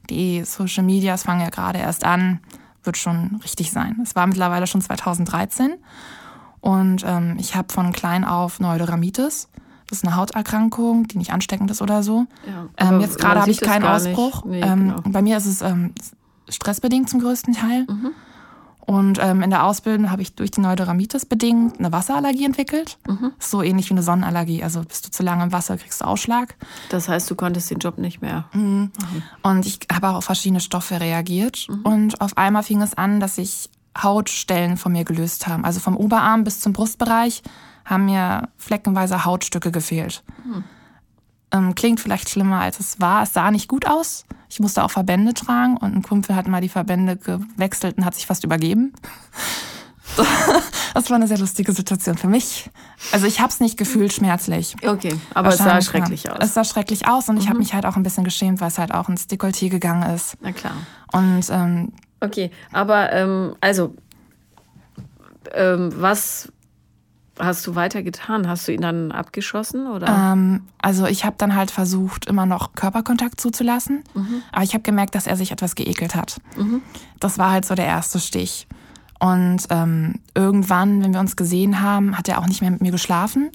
[0.09, 2.39] Die Social Medias fangen ja gerade erst an,
[2.83, 3.99] wird schon richtig sein.
[4.03, 5.75] Es war mittlerweile schon 2013
[6.59, 9.47] und ähm, ich habe von klein auf Neurodermitis.
[9.87, 12.25] Das ist eine Hauterkrankung, die nicht ansteckend ist oder so.
[12.47, 14.43] Ja, ähm, jetzt gerade habe ich keinen Ausbruch.
[14.45, 15.01] Nee, ähm, genau.
[15.05, 15.93] Bei mir ist es ähm,
[16.49, 17.85] stressbedingt zum größten Teil.
[17.87, 18.11] Mhm.
[18.85, 22.97] Und ähm, in der Ausbildung habe ich durch die Neurodermitis bedingt eine Wasserallergie entwickelt.
[23.07, 23.31] Mhm.
[23.39, 24.63] So ähnlich wie eine Sonnenallergie.
[24.63, 26.55] Also bist du zu lange im Wasser, kriegst du Ausschlag.
[26.89, 28.45] Das heißt, du konntest den Job nicht mehr.
[28.53, 28.91] Mhm.
[29.41, 31.67] Und ich habe auch auf verschiedene Stoffe reagiert.
[31.69, 31.81] Mhm.
[31.83, 35.63] Und auf einmal fing es an, dass sich Hautstellen von mir gelöst haben.
[35.63, 37.41] Also vom Oberarm bis zum Brustbereich
[37.85, 40.23] haben mir fleckenweise Hautstücke gefehlt.
[40.43, 40.63] Mhm.
[41.53, 43.23] Ähm, klingt vielleicht schlimmer, als es war.
[43.23, 44.25] Es sah nicht gut aus.
[44.49, 48.15] Ich musste auch Verbände tragen und ein Kumpel hat mal die Verbände gewechselt und hat
[48.15, 48.93] sich fast übergeben.
[50.93, 52.69] Das war eine sehr lustige Situation für mich.
[53.11, 54.75] Also ich habe es nicht gefühlt schmerzlich.
[54.85, 56.37] Okay, aber es sah schrecklich aus.
[56.39, 57.41] Es sah schrecklich aus und mhm.
[57.41, 60.03] ich habe mich halt auch ein bisschen geschämt, weil es halt auch ins Dekolleté gegangen
[60.13, 60.37] ist.
[60.41, 60.73] Na klar.
[61.11, 63.95] Und ähm, okay, aber ähm, also
[65.55, 66.52] ähm, was
[67.39, 68.47] hast du weiter getan?
[68.47, 70.07] Hast du ihn dann abgeschossen oder?
[70.07, 74.41] Ähm, also ich habe dann halt versucht, immer noch Körperkontakt zuzulassen, mhm.
[74.51, 76.37] aber ich habe gemerkt, dass er sich etwas geekelt hat.
[76.57, 76.81] Mhm.
[77.19, 78.67] Das war halt so der erste Stich.
[79.19, 82.91] Und ähm, irgendwann, wenn wir uns gesehen haben, hat er auch nicht mehr mit mir
[82.91, 83.51] geschlafen,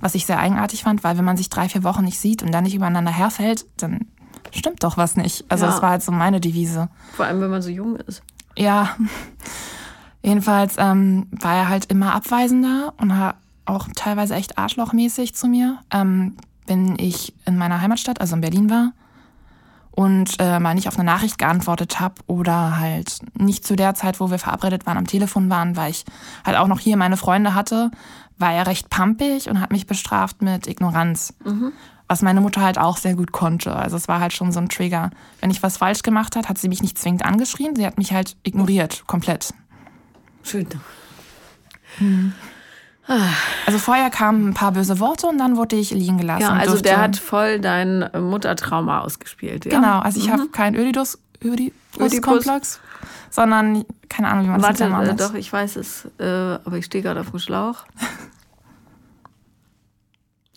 [0.00, 2.52] was ich sehr eigenartig fand, weil wenn man sich drei, vier Wochen nicht sieht und
[2.52, 4.06] dann nicht übereinander herfällt, dann
[4.50, 5.44] stimmt doch was nicht.
[5.48, 5.70] Also ja.
[5.70, 6.88] das war halt so meine Devise.
[7.12, 8.22] Vor allem, wenn man so jung ist.
[8.56, 8.96] Ja.
[10.22, 13.12] Jedenfalls ähm, war er halt immer abweisender und
[13.64, 18.70] auch teilweise echt arschlochmäßig zu mir, ähm, wenn ich in meiner Heimatstadt, also in Berlin
[18.70, 18.92] war
[19.92, 24.20] und äh, mal nicht auf eine Nachricht geantwortet habe oder halt nicht zu der Zeit,
[24.20, 26.04] wo wir verabredet waren, am Telefon waren, weil ich
[26.44, 27.90] halt auch noch hier meine Freunde hatte,
[28.38, 31.34] war er recht pampig und hat mich bestraft mit Ignoranz.
[31.44, 31.72] Mhm.
[32.08, 33.76] Was meine Mutter halt auch sehr gut konnte.
[33.76, 35.10] Also es war halt schon so ein Trigger.
[35.40, 38.12] Wenn ich was falsch gemacht hat, hat sie mich nicht zwingend angeschrien, sie hat mich
[38.12, 39.54] halt ignoriert, komplett.
[40.42, 40.66] Schön.
[43.66, 46.42] Also vorher kamen ein paar böse Worte und dann wurde ich liegen gelassen.
[46.42, 49.64] Ja, also der hat voll dein Muttertrauma ausgespielt.
[49.64, 49.72] Ja?
[49.72, 52.80] Genau, also ich habe keinen Ödipus, Ödipus-Komplex,
[53.30, 55.20] sondern keine Ahnung, wie man das Warte, nennt.
[55.20, 57.84] äh, doch, ich weiß es, äh, aber ich stehe gerade auf dem Schlauch.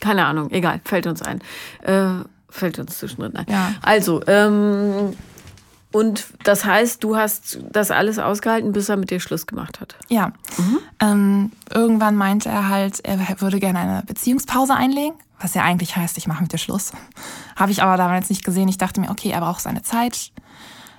[0.01, 1.39] Keine Ahnung, egal, fällt uns ein.
[1.81, 3.45] Äh, fällt uns zwischendrin ein.
[3.47, 3.73] Ja.
[3.81, 5.15] Also, ähm,
[5.93, 9.95] und das heißt, du hast das alles ausgehalten, bis er mit dir Schluss gemacht hat.
[10.09, 10.33] Ja.
[10.99, 16.17] Ähm, irgendwann meinte er halt, er würde gerne eine Beziehungspause einlegen, was ja eigentlich heißt,
[16.17, 16.93] ich mache mit dir Schluss.
[17.55, 18.67] Habe ich aber damals nicht gesehen.
[18.69, 20.31] Ich dachte mir, okay, er braucht seine Zeit.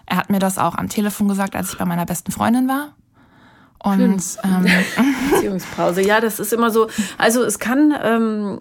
[0.07, 2.95] Er hat mir das auch am Telefon gesagt, als ich bei meiner besten Freundin war.
[3.81, 4.67] Und ähm,
[5.33, 6.03] Beziehungspause.
[6.03, 6.87] Ja, das ist immer so.
[7.19, 8.61] Also es kann ähm,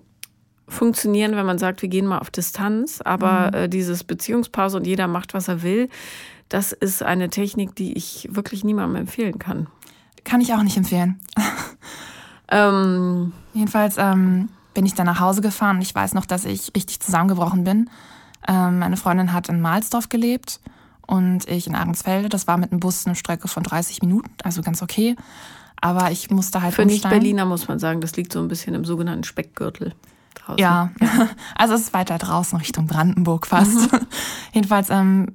[0.74, 5.08] funktionieren, wenn man sagt, wir gehen mal auf Distanz, aber äh, dieses Beziehungspause und jeder
[5.08, 5.90] macht, was er will,
[6.50, 9.68] das ist eine Technik, die ich wirklich niemandem empfehlen kann.
[10.24, 11.20] kann ich auch nicht empfehlen.
[12.50, 16.72] Ähm, Jedenfalls ähm, bin ich dann nach Hause gefahren und ich weiß noch, dass ich
[16.76, 17.90] richtig zusammengebrochen bin.
[18.48, 20.60] Ähm, meine Freundin hat in Mahlsdorf gelebt
[21.06, 22.30] und ich in Ahrensfelde.
[22.30, 25.16] Das war mit dem Bus eine Strecke von 30 Minuten, also ganz okay.
[25.82, 26.86] Aber ich musste halt für.
[26.86, 29.94] Nicht-Berliner muss man sagen, das liegt so ein bisschen im sogenannten Speckgürtel
[30.36, 30.60] draußen.
[30.60, 30.92] Ja,
[31.56, 33.90] also es ist weiter draußen Richtung Brandenburg fast.
[34.54, 35.34] Jedenfalls ähm,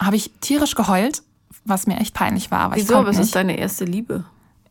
[0.00, 1.22] habe ich tierisch geheult,
[1.64, 2.60] was mir echt peinlich war.
[2.60, 2.96] Aber Wieso?
[2.96, 4.24] Aber es ist deine erste Liebe.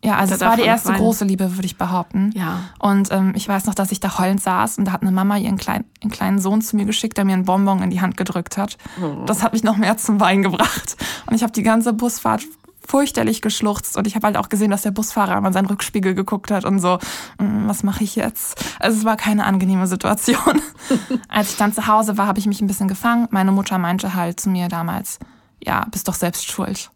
[0.04, 1.00] Ja, also es war die erste weinen.
[1.00, 2.32] große Liebe, würde ich behaupten.
[2.34, 2.62] Ja.
[2.80, 5.36] Und ähm, ich weiß noch, dass ich da heulend saß und da hat eine Mama
[5.36, 8.15] ihren kleinen, ihren kleinen Sohn zu mir geschickt, der mir einen Bonbon in die Hand
[8.15, 8.78] gedrückt hat.
[9.02, 9.26] Oh.
[9.26, 10.96] Das hat mich noch mehr zum Weinen gebracht.
[11.26, 12.44] Und ich habe die ganze Busfahrt
[12.89, 16.15] fürchterlich geschluchzt und ich habe halt auch gesehen, dass der Busfahrer immer in seinen Rückspiegel
[16.15, 16.97] geguckt hat und so,
[17.38, 18.60] "Mm, was mache ich jetzt?
[18.80, 20.62] Also es war keine angenehme Situation.
[21.30, 23.28] Als ich dann zu Hause war, habe ich mich ein bisschen gefangen.
[23.30, 25.19] Meine Mutter meinte halt zu mir damals,
[25.63, 26.89] ja, bist doch selbst schuld.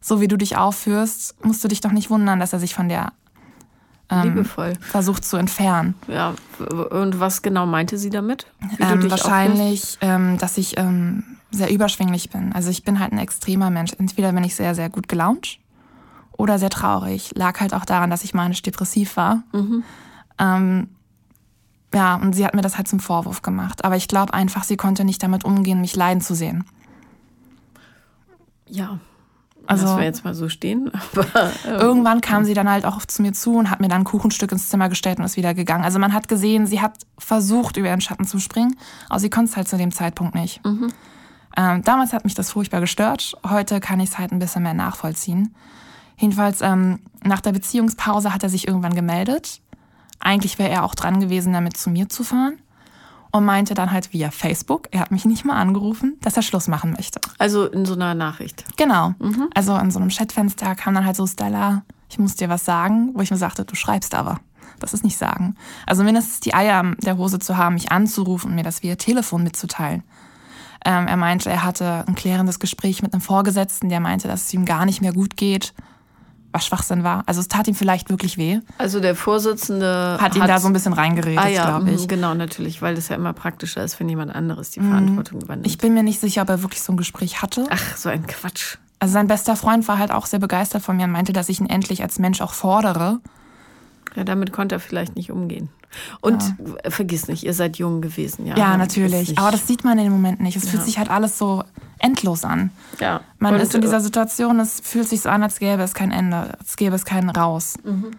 [0.00, 2.88] So wie du dich aufführst, musst du dich doch nicht wundern, dass er sich von
[2.88, 3.12] der
[4.10, 4.74] ähm, Liebevoll.
[4.80, 5.94] versucht zu entfernen.
[6.06, 6.34] Ja.
[6.90, 8.46] Und was genau meinte sie damit?
[8.78, 12.52] Ähm, wahrscheinlich, ähm, dass ich ähm, sehr überschwänglich bin.
[12.52, 13.92] Also ich bin halt ein extremer Mensch.
[13.98, 15.58] Entweder bin ich sehr, sehr gut gelaunt
[16.36, 17.32] oder sehr traurig.
[17.36, 19.42] Lag halt auch daran, dass ich manisch depressiv war.
[20.38, 20.88] Ähm,
[21.94, 23.84] ja, und sie hat mir das halt zum Vorwurf gemacht.
[23.84, 26.64] Aber ich glaube einfach, sie konnte nicht damit umgehen, mich leiden zu sehen.
[28.66, 28.98] Ja.
[29.66, 30.90] Also- Lassen wir jetzt mal so stehen.
[31.14, 34.00] Aber, äh, Irgendwann kam sie dann halt auch zu mir zu und hat mir dann
[34.02, 35.84] ein Kuchenstück ins Zimmer gestellt und ist wieder gegangen.
[35.84, 38.74] Also man hat gesehen, sie hat versucht, über ihren Schatten zu springen,
[39.08, 40.60] aber sie konnte es halt zu dem Zeitpunkt nicht.
[41.56, 43.36] Ähm, damals hat mich das furchtbar gestört.
[43.48, 45.54] Heute kann ich es halt ein bisschen mehr nachvollziehen.
[46.16, 49.60] Jedenfalls, ähm, nach der Beziehungspause hat er sich irgendwann gemeldet.
[50.20, 52.58] Eigentlich wäre er auch dran gewesen, damit zu mir zu fahren.
[53.34, 56.68] Und meinte dann halt via Facebook, er hat mich nicht mal angerufen, dass er Schluss
[56.68, 57.18] machen möchte.
[57.38, 58.64] also in so einer Nachricht.
[58.76, 59.14] Genau.
[59.54, 63.12] Also in so einem Chatfenster kam dann halt so, Stella, ich muss dir was sagen,
[63.14, 64.40] wo ich mir sagte, du schreibst aber.
[64.80, 65.56] Das ist nicht sagen.
[65.86, 69.44] Also mindestens die Eier der Hose zu haben, mich anzurufen und mir das via Telefon
[69.44, 70.02] mitzuteilen.
[70.84, 74.54] Ähm, er meinte, er hatte ein klärendes Gespräch mit einem Vorgesetzten, der meinte, dass es
[74.54, 75.74] ihm gar nicht mehr gut geht,
[76.50, 77.22] was Schwachsinn war.
[77.26, 78.60] Also es tat ihm vielleicht wirklich weh.
[78.78, 82.02] Also der Vorsitzende Hat ihn da so ein bisschen reingeredet, ah, ja, glaube ich.
[82.02, 85.66] mhm, Genau, natürlich, weil das ja immer praktischer ist, wenn jemand anderes die Verantwortung übernimmt.
[85.66, 87.66] Ich bin mir nicht sicher, ob er wirklich so ein Gespräch hatte.
[87.70, 88.76] Ach, so ein Quatsch.
[88.98, 91.58] Also sein bester Freund war halt auch sehr begeistert von mir und meinte, dass ich
[91.58, 93.20] ihn endlich als Mensch auch fordere.
[94.14, 95.70] Ja, damit konnte er vielleicht nicht umgehen.
[96.20, 96.42] Und
[96.82, 98.56] äh, vergiss nicht, ihr seid jung gewesen, ja.
[98.56, 99.38] Ja, natürlich.
[99.38, 100.56] Aber das sieht man in dem Moment nicht.
[100.56, 100.86] Es fühlt Ja.
[100.86, 101.64] sich halt alles so
[101.98, 102.70] endlos an.
[103.00, 103.20] ja.
[103.38, 105.94] Man Und, ist in dieser äh, Situation, es fühlt sich so an, als gäbe es
[105.94, 107.74] kein Ende, als gäbe es keinen raus.
[107.84, 108.10] Mhm.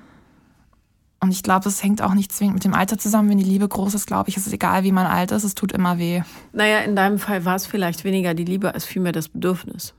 [1.19, 3.29] Und ich glaube, es hängt auch nicht zwingend mit dem Alter zusammen.
[3.29, 5.55] Wenn die Liebe groß ist, glaube ich, ist es egal, wie man alt ist, es
[5.55, 6.21] tut immer weh.
[6.51, 9.93] Naja, in deinem Fall war es vielleicht weniger die Liebe als vielmehr das Bedürfnis.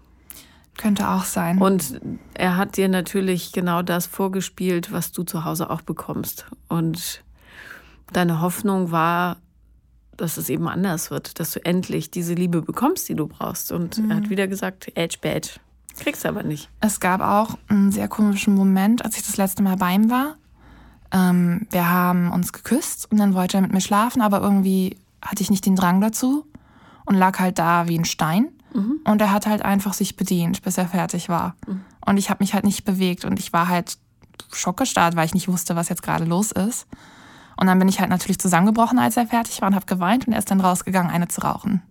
[0.76, 1.58] Könnte auch sein.
[1.62, 1.98] Und
[2.34, 6.44] er hat dir natürlich genau das vorgespielt, was du zu Hause auch bekommst.
[6.68, 7.23] Und
[8.12, 9.38] deine Hoffnung war,
[10.16, 13.72] dass es eben anders wird, dass du endlich diese Liebe bekommst, die du brauchst.
[13.72, 15.60] Und er hat wieder gesagt, Edge Badge.
[15.98, 16.68] Kriegst aber nicht.
[16.80, 20.36] Es gab auch einen sehr komischen Moment, als ich das letzte Mal bei ihm war.
[21.12, 25.42] Ähm, wir haben uns geküsst und dann wollte er mit mir schlafen, aber irgendwie hatte
[25.42, 26.46] ich nicht den Drang dazu
[27.06, 28.48] und lag halt da wie ein Stein.
[29.04, 31.54] Und er hat halt einfach sich bedient, bis er fertig war.
[32.04, 33.98] Und ich habe mich halt nicht bewegt und ich war halt
[34.52, 36.86] schockgestarrt, weil ich nicht wusste, was jetzt gerade los ist.
[37.56, 40.32] Und dann bin ich halt natürlich zusammengebrochen, als er fertig war und habe geweint und
[40.32, 41.82] er ist dann rausgegangen, eine zu rauchen.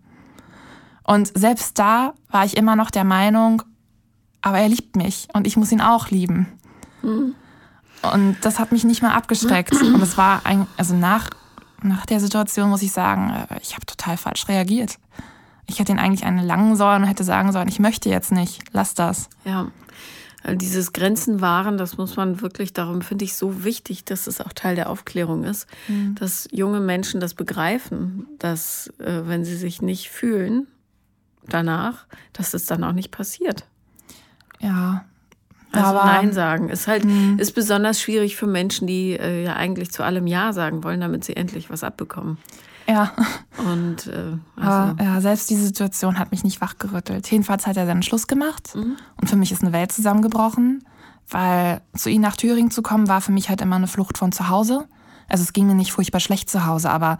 [1.03, 3.63] Und selbst da war ich immer noch der Meinung,
[4.41, 6.47] aber er liebt mich und ich muss ihn auch lieben.
[8.11, 9.73] Und das hat mich nicht mal abgeschreckt.
[9.81, 11.29] Und es war ein, also nach,
[11.81, 14.97] nach der Situation muss ich sagen, äh, ich habe total falsch reagiert.
[15.65, 18.63] Ich hätte ihn eigentlich eine langen sollen und hätte sagen sollen, ich möchte jetzt nicht,
[18.71, 19.29] lass das.
[19.45, 19.67] Ja.
[20.55, 24.51] Dieses Grenzen wahren, das muss man wirklich, darum finde ich so wichtig, dass es auch
[24.53, 26.15] Teil der Aufklärung ist, Mhm.
[26.15, 30.67] dass junge Menschen das begreifen, dass äh, wenn sie sich nicht fühlen
[31.47, 33.65] danach, dass das dann auch nicht passiert.
[34.59, 35.05] Ja.
[35.71, 37.39] Also Aber- Nein sagen ist halt Mhm.
[37.39, 41.23] ist besonders schwierig für Menschen, die äh, ja eigentlich zu allem Ja sagen wollen, damit
[41.23, 42.37] sie endlich was abbekommen.
[42.87, 43.11] Ja.
[43.57, 47.29] Und äh, also, ja, selbst diese Situation hat mich nicht wachgerüttelt.
[47.31, 48.97] Jedenfalls hat er seinen Schluss gemacht Mhm.
[49.21, 50.83] und für mich ist eine Welt zusammengebrochen,
[51.29, 54.31] weil zu ihm nach Thüringen zu kommen war für mich halt immer eine Flucht von
[54.31, 54.87] zu Hause.
[55.29, 57.17] Also es ging mir nicht furchtbar schlecht zu Hause, aber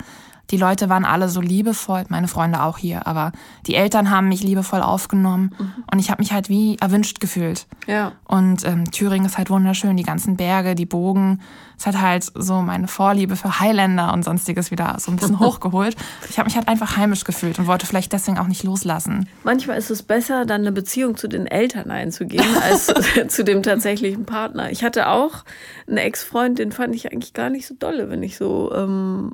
[0.51, 3.31] die Leute waren alle so liebevoll, meine Freunde auch hier, aber
[3.65, 5.71] die Eltern haben mich liebevoll aufgenommen Mhm.
[5.89, 7.65] und ich habe mich halt wie erwünscht gefühlt.
[7.87, 8.11] ja.
[8.25, 11.39] Und ähm, Thüringen ist halt wunderschön, die ganzen Berge, die Bogen.
[11.83, 15.97] Es hat halt so meine Vorliebe für Highlander und sonstiges wieder so ein bisschen hochgeholt.
[16.29, 19.27] Ich habe mich halt einfach heimisch gefühlt und wollte vielleicht deswegen auch nicht loslassen.
[19.43, 22.85] Manchmal ist es besser, dann eine Beziehung zu den Eltern einzugehen, als
[23.27, 24.71] zu dem tatsächlichen Partner.
[24.71, 25.43] Ich hatte auch
[25.85, 29.33] einen Ex-Freund, den fand ich eigentlich gar nicht so dolle, wenn ich so ähm,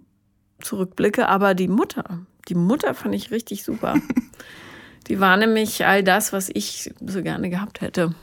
[0.60, 1.28] zurückblicke.
[1.28, 3.94] Aber die Mutter, die Mutter fand ich richtig super.
[5.08, 8.16] die war nämlich all das, was ich so gerne gehabt hätte.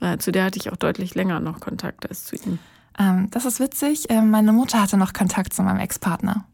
[0.00, 2.58] Ja, zu der hatte ich auch deutlich länger noch Kontakt als zu ihm.
[2.98, 4.06] Ähm, das ist witzig.
[4.08, 6.44] Ähm, meine Mutter hatte noch Kontakt zu meinem Ex-Partner.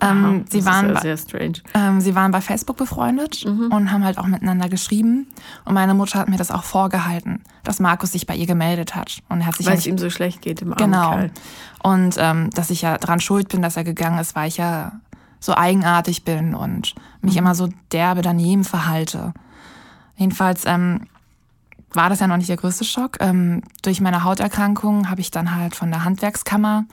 [0.00, 1.54] Ähm, sie, waren ja bei, sehr strange.
[1.74, 5.26] ähm, sie waren bei Facebook befreundet und haben halt auch miteinander geschrieben.
[5.64, 9.18] Und meine Mutter hat mir das auch vorgehalten, dass Markus sich bei ihr gemeldet hat.
[9.28, 11.10] Und er hat sich ja Weil nicht es ihm so schlecht geht im Genau.
[11.10, 11.30] Kerl.
[11.82, 14.92] Und ähm, dass ich ja dran schuld bin, dass er gegangen ist, weil ich ja
[15.40, 19.34] so eigenartig bin und mich immer so derbe daneben verhalte.
[20.16, 21.06] Jedenfalls ähm,
[21.92, 23.16] war das ja noch nicht der größte Schock.
[23.20, 26.84] Ähm, durch meine Hauterkrankung habe ich dann halt von der Handwerkskammer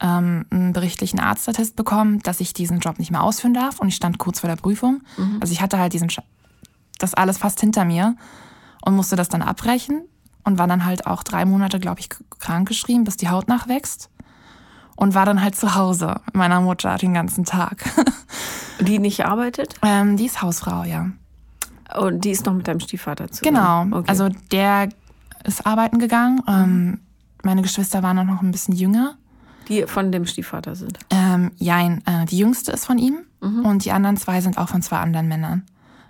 [0.00, 3.78] ähm, einen berichtlichen Arztattest bekommen, dass ich diesen Job nicht mehr ausführen darf.
[3.78, 5.02] Und ich stand kurz vor der Prüfung.
[5.40, 6.22] Also ich hatte halt diesen, Sch-
[6.98, 8.16] das alles fast hinter mir
[8.84, 10.02] und musste das dann abbrechen
[10.44, 12.08] und war dann halt auch drei Monate, glaube ich,
[12.40, 14.08] krank geschrieben, bis die Haut nachwächst.
[14.96, 17.82] Und war dann halt zu Hause mit meiner Mutter den ganzen Tag.
[18.80, 19.74] Die nicht arbeitet?
[19.82, 21.10] ähm, die ist Hausfrau, ja.
[21.98, 23.54] Und die ist noch mit deinem Stiefvater zusammen.
[23.88, 23.98] Genau.
[23.98, 24.08] Okay.
[24.08, 24.88] Also der
[25.44, 26.40] ist arbeiten gegangen.
[26.48, 27.00] Ähm,
[27.42, 29.16] meine Geschwister waren auch noch ein bisschen jünger.
[29.68, 30.98] die von dem Stiefvater sind.
[31.10, 33.64] Ähm, jein, äh, die jüngste ist von ihm Mhm.
[33.64, 35.62] und die anderen zwei sind auch von zwei anderen Männern.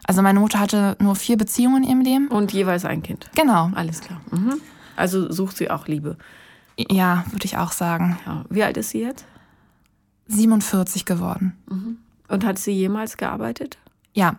[0.04, 2.28] Also meine Mutter hatte nur vier Beziehungen in ihrem Leben.
[2.28, 3.30] Und jeweils ein Kind.
[3.34, 3.70] Genau.
[3.74, 4.20] Alles klar.
[4.30, 4.54] Mhm.
[4.96, 6.16] Also sucht sie auch Liebe.
[6.90, 8.18] Ja, würde ich auch sagen.
[8.26, 8.44] Ja.
[8.48, 9.24] Wie alt ist sie jetzt?
[10.28, 11.52] 47 geworden.
[12.28, 13.78] Und hat sie jemals gearbeitet?
[14.14, 14.36] Ja.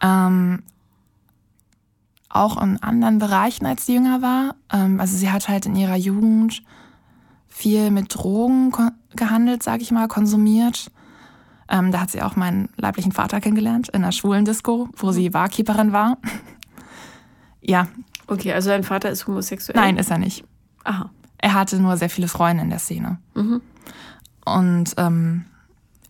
[0.00, 0.62] Ähm,
[2.28, 4.54] auch in anderen Bereichen, als sie jünger war.
[4.72, 6.62] Ähm, also sie hat halt in ihrer Jugend
[7.48, 8.72] viel mit Drogen
[9.16, 10.90] gehandelt, sag ich mal, konsumiert.
[11.68, 15.30] Ähm, da hat sie auch meinen leiblichen Vater kennengelernt in einer schwulen Disco, wo sie
[15.30, 16.18] Barkeeperin war.
[17.60, 17.88] ja,
[18.26, 19.76] Okay, also dein Vater ist homosexuell?
[19.76, 20.44] nein, ist er nicht.
[20.84, 21.10] Aha.
[21.38, 23.18] Er hatte nur sehr viele Freunde in der Szene.
[23.34, 25.46] Und ähm,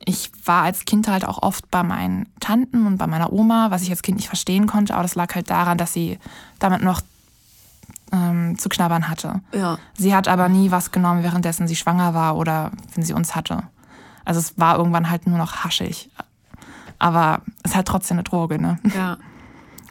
[0.04, 3.82] ich war als Kind halt auch oft bei meinen Tanten und bei meiner Oma, was
[3.82, 6.18] ich als Kind nicht verstehen konnte, aber das lag halt daran, dass sie
[6.58, 7.02] damit noch
[8.12, 9.40] ähm, zu knabbern hatte.
[9.52, 9.78] Ja.
[9.96, 13.64] Sie hat aber nie was genommen, währenddessen sie schwanger war oder wenn sie uns hatte.
[14.24, 16.10] Also es war irgendwann halt nur noch haschig.
[16.98, 18.78] Aber es ist halt trotzdem eine Droge, ne?
[18.94, 19.18] Ja.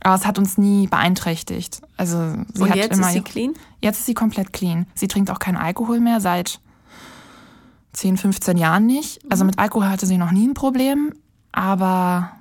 [0.02, 1.82] Aber es hat uns nie beeinträchtigt.
[1.98, 3.54] Also sie Und hat jetzt immer ist sie clean?
[3.82, 4.88] Jetzt ist sie komplett clean.
[4.96, 6.62] Sie trinkt auch keinen Alkohol mehr seit
[8.00, 9.20] 10, 15 Jahren nicht.
[9.30, 11.14] Also mit Alkohol hatte sie noch nie ein Problem,
[11.52, 12.32] aber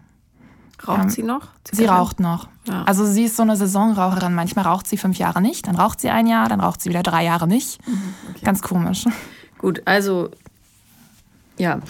[0.87, 1.49] Raucht Ähm, sie noch?
[1.73, 2.49] sie raucht noch.
[2.69, 2.85] Ja.
[2.85, 4.35] Also sie ist so eine Saisonraucherin.
[4.35, 7.03] Manchmal raucht sie fünf Jahre nicht, dann raucht sie ein Jahr, dann raucht sie wieder
[7.03, 7.81] drei Jahre nicht.
[8.45, 9.05] Ganz komisch.
[9.59, 10.31] Gut, also
[11.57, 11.81] ja.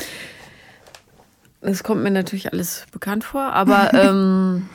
[1.61, 4.70] Das kommt mir natürlich alles bekannt vor, aber ähm,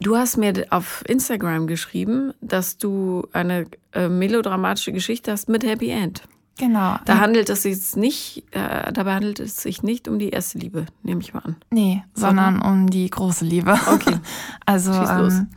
[0.00, 5.90] du hast mir auf Instagram geschrieben, dass du eine äh, melodramatische Geschichte hast mit Happy
[5.90, 6.22] End.
[6.58, 6.96] Genau.
[7.06, 10.86] Da handelt es sich nicht, äh, dabei handelt es sich nicht um die erste Liebe,
[11.02, 11.56] nehme ich mal an.
[11.70, 13.78] Nee, sondern um die große Liebe.
[13.86, 14.18] Okay.
[14.66, 15.48] Also ähm,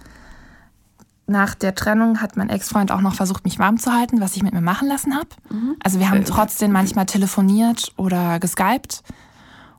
[1.28, 4.44] nach der Trennung hat mein Ex-Freund auch noch versucht, mich warm zu halten, was ich
[4.44, 5.28] mit mir machen lassen habe.
[5.50, 5.76] Mhm.
[5.84, 9.04] Also wir haben Äh, trotzdem manchmal telefoniert oder geskypt.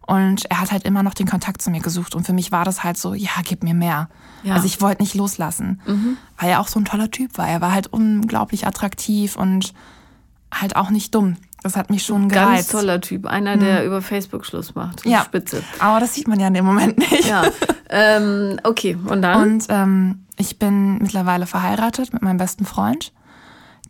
[0.06, 2.14] Und er hat halt immer noch den Kontakt zu mir gesucht.
[2.14, 4.08] Und für mich war das halt so, ja, gib mir mehr.
[4.42, 4.50] Ja.
[4.50, 4.52] Mhm.
[4.52, 5.80] Also ich wollte nicht loslassen.
[6.38, 7.48] Weil er auch so ein toller Typ war.
[7.48, 9.72] Er war halt unglaublich attraktiv und
[10.52, 11.36] halt auch nicht dumm.
[11.62, 12.70] Das hat mich schon Ganz gereizt.
[12.70, 15.04] toller Typ, einer, der über Facebook Schluss macht.
[15.04, 15.24] Ja.
[15.24, 15.64] Spitze.
[15.80, 17.24] Aber das sieht man ja in dem Moment nicht.
[17.26, 17.44] Ja.
[17.90, 19.42] ähm, okay, und dann?
[19.42, 23.12] Und ähm, ich bin mittlerweile verheiratet mit meinem besten Freund,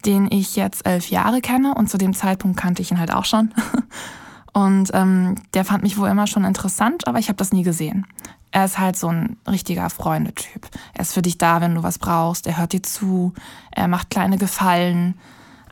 [0.06, 3.24] den ich jetzt elf Jahre kenne und zu dem Zeitpunkt kannte ich ihn halt auch
[3.24, 3.52] schon.
[4.52, 8.06] Und ähm, der fand mich wohl immer schon interessant, aber ich habe das nie gesehen.
[8.52, 10.66] er ist halt so ein richtiger Freundetyp.
[10.94, 12.46] Er ist für dich da, wenn du was brauchst.
[12.46, 13.34] Er hört dir zu.
[13.70, 15.18] Er macht kleine Gefallen.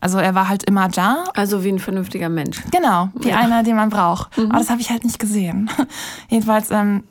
[0.04, 1.24] Also er war halt immer da.
[1.32, 2.62] Also wie ein vernünftiger Mensch.
[2.70, 3.38] Genau, wie ja.
[3.38, 4.36] einer, den man braucht.
[4.36, 4.50] Mhm.
[4.50, 5.70] Aber das habe ich halt nicht gesehen.
[6.28, 6.70] Jedenfalls.
[6.70, 7.04] Ähm,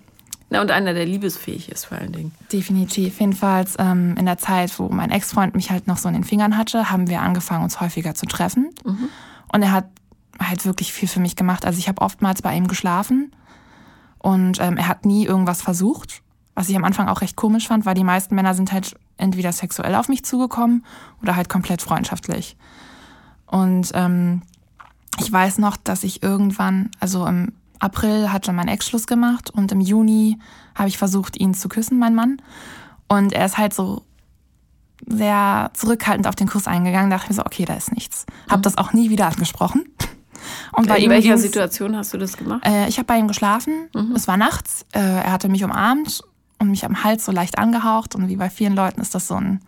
[0.51, 2.33] Na, und einer, der liebesfähig ist vor allen Dingen.
[2.51, 3.19] Definitiv.
[3.19, 6.55] Jedenfalls ähm, in der Zeit, wo mein Ex-Freund mich halt noch so in den Fingern
[6.55, 8.69] hatte, haben wir angefangen, uns häufiger zu treffen.
[8.85, 9.09] Mhm.
[9.51, 9.85] Und er hat
[10.39, 11.65] halt wirklich viel für mich gemacht.
[11.65, 13.31] Also ich habe oftmals bei ihm geschlafen
[14.19, 16.21] und ähm, er hat nie irgendwas versucht.
[16.53, 19.51] Was ich am Anfang auch recht komisch fand, weil die meisten Männer sind halt entweder
[19.51, 20.85] sexuell auf mich zugekommen
[21.23, 22.55] oder halt komplett freundschaftlich.
[23.53, 24.41] Und ähm,
[25.19, 29.71] ich weiß noch, dass ich irgendwann, also im April hatte mein Ex Schluss gemacht und
[29.71, 30.39] im Juni
[30.73, 32.41] habe ich versucht, ihn zu küssen, mein Mann.
[33.07, 34.01] Und er ist halt so
[35.05, 37.11] sehr zurückhaltend auf den Kuss eingegangen.
[37.11, 38.25] Da dachte ich mir so, okay, da ist nichts.
[38.49, 38.61] Hab mhm.
[38.63, 39.85] das auch nie wieder angesprochen.
[40.71, 42.65] Und bei In welcher Situation hast du das gemacht?
[42.65, 43.87] Äh, ich habe bei ihm geschlafen.
[43.93, 44.15] Mhm.
[44.15, 44.83] Es war nachts.
[44.93, 46.23] Äh, er hatte mich umarmt
[46.57, 48.15] und mich am Hals so leicht angehaucht.
[48.15, 49.59] Und wie bei vielen Leuten ist das so ein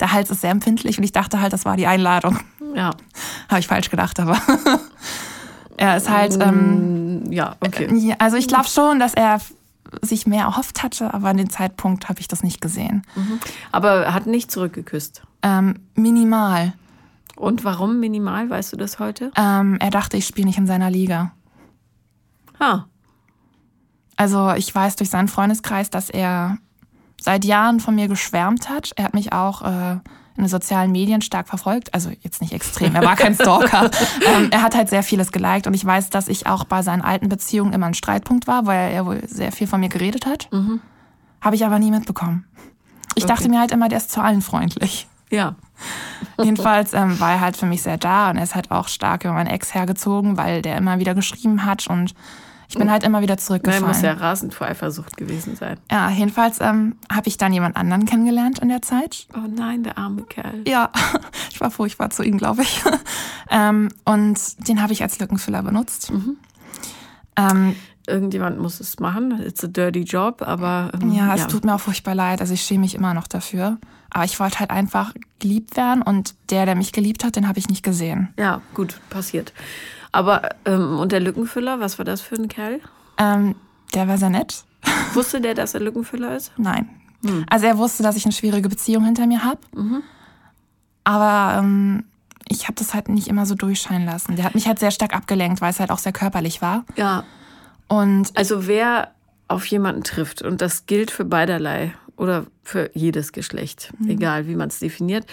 [0.00, 2.38] der Hals ist sehr empfindlich und ich dachte halt, das war die Einladung.
[2.74, 2.90] Ja.
[3.48, 4.38] Habe ich falsch gedacht, aber
[5.76, 6.38] er ist halt.
[6.40, 8.14] Ähm, mm, ja, okay.
[8.18, 9.40] Also ich glaube schon, dass er
[10.00, 13.02] sich mehr erhofft hatte, aber an dem Zeitpunkt habe ich das nicht gesehen.
[13.14, 13.40] Mhm.
[13.72, 15.22] Aber er hat nicht zurückgeküsst?
[15.42, 16.72] Ähm, minimal.
[17.36, 18.48] Und warum minimal?
[18.48, 19.32] Weißt du das heute?
[19.36, 21.32] Ähm, er dachte, ich spiele nicht in seiner Liga.
[22.60, 22.86] Ha.
[24.16, 26.58] Also ich weiß durch seinen Freundeskreis, dass er
[27.22, 28.92] seit Jahren von mir geschwärmt hat.
[28.96, 29.92] Er hat mich auch äh,
[30.36, 31.92] in den sozialen Medien stark verfolgt.
[31.94, 33.90] Also jetzt nicht extrem, er war kein Stalker.
[34.26, 37.02] ähm, er hat halt sehr vieles geliked und ich weiß, dass ich auch bei seinen
[37.02, 40.48] alten Beziehungen immer ein Streitpunkt war, weil er wohl sehr viel von mir geredet hat.
[40.50, 40.80] Mhm.
[41.40, 42.44] Habe ich aber nie mitbekommen.
[43.14, 43.34] Ich okay.
[43.34, 45.06] dachte mir halt immer, der ist zu allen freundlich.
[45.30, 45.54] Ja.
[46.42, 49.24] Jedenfalls ähm, war er halt für mich sehr da und er ist halt auch stark
[49.24, 52.14] über meinen Ex hergezogen, weil der immer wieder geschrieben hat und
[52.72, 53.82] ich bin halt immer wieder zurückgefallen.
[53.82, 55.78] Nein, muss ja rasend vor Eifersucht gewesen sein.
[55.90, 59.26] Ja, jedenfalls ähm, habe ich dann jemand anderen kennengelernt in der Zeit.
[59.34, 60.62] Oh nein, der arme Kerl.
[60.66, 60.90] Ja,
[61.50, 62.82] ich war furchtbar zu ihm, glaube ich.
[63.50, 66.12] ähm, und den habe ich als Lückenfüller benutzt.
[66.12, 66.38] Mhm.
[67.36, 69.40] Ähm, Irgendjemand muss es machen.
[69.40, 70.90] It's a dirty job, aber.
[71.00, 71.46] Ähm, ja, es ja.
[71.46, 72.40] tut mir auch furchtbar leid.
[72.40, 73.78] Also ich schäme mich immer noch dafür.
[74.10, 77.58] Aber ich wollte halt einfach geliebt werden und der, der mich geliebt hat, den habe
[77.58, 78.28] ich nicht gesehen.
[78.38, 79.52] Ja, gut, passiert.
[80.12, 82.80] Aber, ähm, und der Lückenfüller, was war das für ein Kerl?
[83.16, 83.54] Ähm,
[83.94, 84.64] der war sehr nett.
[85.14, 86.52] Wusste der, dass er Lückenfüller ist?
[86.58, 86.90] Nein.
[87.24, 87.46] Hm.
[87.48, 89.60] Also er wusste, dass ich eine schwierige Beziehung hinter mir habe.
[89.74, 90.02] Mhm.
[91.04, 92.04] Aber ähm,
[92.48, 94.36] ich habe das halt nicht immer so durchscheinen lassen.
[94.36, 96.84] Der hat mich halt sehr stark abgelenkt, weil es halt auch sehr körperlich war.
[96.96, 97.24] Ja.
[97.92, 99.10] Und also wer
[99.48, 104.08] auf jemanden trifft, und das gilt für beiderlei oder für jedes Geschlecht, mhm.
[104.08, 105.26] egal wie man es definiert,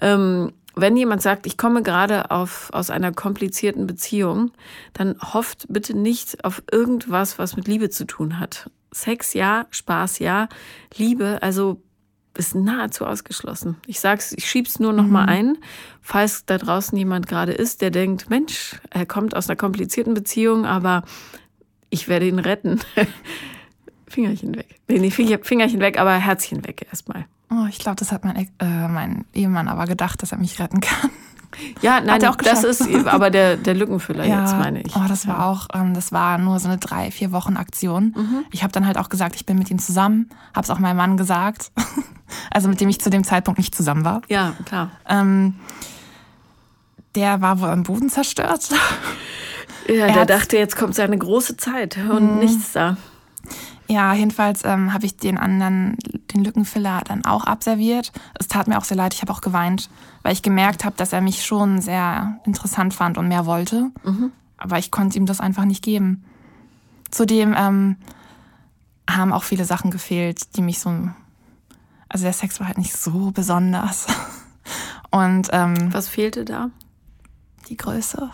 [0.00, 4.52] ähm, wenn jemand sagt, ich komme gerade auf, aus einer komplizierten Beziehung,
[4.94, 8.70] dann hofft bitte nicht auf irgendwas, was mit Liebe zu tun hat.
[8.92, 10.48] Sex ja, Spaß ja,
[10.96, 11.82] Liebe, also
[12.32, 13.76] ist nahezu ausgeschlossen.
[13.86, 15.12] Ich sag's, ich schieb's nur noch mhm.
[15.12, 15.58] mal ein,
[16.00, 20.64] falls da draußen jemand gerade ist, der denkt, Mensch, er kommt aus einer komplizierten Beziehung,
[20.64, 21.02] aber
[21.90, 22.80] ich werde ihn retten.
[24.08, 24.80] Fingerchen weg.
[24.88, 27.26] Nee, nicht Fingerchen weg, aber Herzchen weg erstmal.
[27.50, 30.80] Oh, ich glaube, das hat mein, äh, mein Ehemann aber gedacht, dass er mich retten
[30.80, 31.10] kann.
[31.80, 34.94] Ja, nein, auch das ist aber der, der Lückenfüller ja, jetzt, meine ich.
[34.94, 38.14] Oh, das war auch, ähm, das war nur so eine drei, vier Wochen Aktion.
[38.16, 38.44] Mhm.
[38.50, 40.96] Ich habe dann halt auch gesagt, ich bin mit ihm zusammen, habe es auch meinem
[40.96, 41.72] Mann gesagt,
[42.50, 44.22] also mit dem ich zu dem Zeitpunkt nicht zusammen war.
[44.28, 44.90] Ja, klar.
[45.08, 45.54] Ähm,
[47.14, 48.68] der war wohl am Boden zerstört.
[49.88, 52.38] Ja, er der dachte, jetzt kommt seine große Zeit und mhm.
[52.40, 52.96] nichts da.
[53.88, 55.96] Ja, jedenfalls ähm, habe ich den anderen,
[56.32, 58.10] den Lückenfiller dann auch abserviert.
[58.34, 59.90] Es tat mir auch sehr leid, ich habe auch geweint,
[60.22, 63.90] weil ich gemerkt habe, dass er mich schon sehr interessant fand und mehr wollte.
[64.02, 64.32] Mhm.
[64.58, 66.24] Aber ich konnte ihm das einfach nicht geben.
[67.10, 67.96] Zudem ähm,
[69.08, 70.90] haben auch viele Sachen gefehlt, die mich so.
[72.08, 74.06] Also der Sex war halt nicht so besonders.
[75.10, 76.70] Und ähm, was fehlte da?
[77.68, 78.30] Die Größe.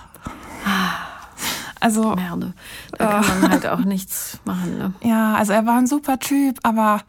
[1.83, 2.55] Also, Merde.
[2.97, 4.79] Da kann man halt auch nichts machen.
[4.79, 4.95] Ne?
[5.03, 7.01] Ja, also er war ein super Typ, aber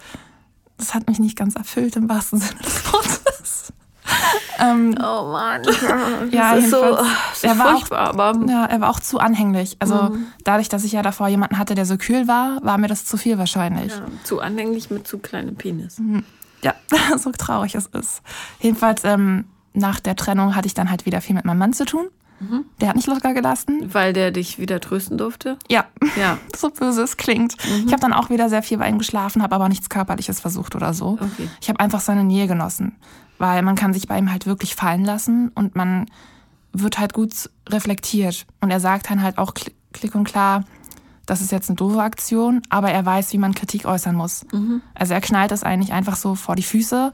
[0.77, 3.73] das hat mich nicht ganz erfüllt im wahrsten Sinne des Wortes.
[4.59, 5.61] ähm, oh Mann.
[6.31, 6.97] ja, ist so,
[7.35, 9.77] so er war auch, aber ja, er war auch zu anhänglich.
[9.79, 10.25] Also mhm.
[10.43, 13.15] dadurch, dass ich ja davor jemanden hatte, der so kühl war, war mir das zu
[13.15, 13.91] viel wahrscheinlich.
[13.91, 15.99] Ja, zu anhänglich mit zu kleinem Penis.
[15.99, 16.23] Mhm.
[16.63, 16.73] Ja,
[17.17, 18.23] so traurig es ist.
[18.59, 21.85] Jedenfalls ähm, nach der Trennung hatte ich dann halt wieder viel mit meinem Mann zu
[21.85, 22.07] tun.
[22.39, 22.65] Mhm.
[22.81, 23.93] Der hat nicht locker gelassen.
[23.93, 25.57] Weil der dich wieder trösten durfte?
[25.69, 25.85] Ja.
[26.19, 26.37] Ja.
[26.55, 27.55] so böse es klingt.
[27.65, 27.87] Mhm.
[27.87, 30.75] Ich habe dann auch wieder sehr viel bei ihm geschlafen, habe aber nichts Körperliches versucht
[30.75, 31.13] oder so.
[31.13, 31.49] Okay.
[31.61, 32.95] Ich habe einfach seine Nähe genossen.
[33.37, 36.05] Weil man kann sich bei ihm halt wirklich fallen lassen und man
[36.71, 38.45] wird halt gut reflektiert.
[38.61, 40.65] Und er sagt dann halt auch klick und klar,
[41.25, 44.45] das ist jetzt eine doofe Aktion, aber er weiß, wie man Kritik äußern muss.
[44.93, 47.11] Also er knallt es eigentlich einfach so vor die Füße.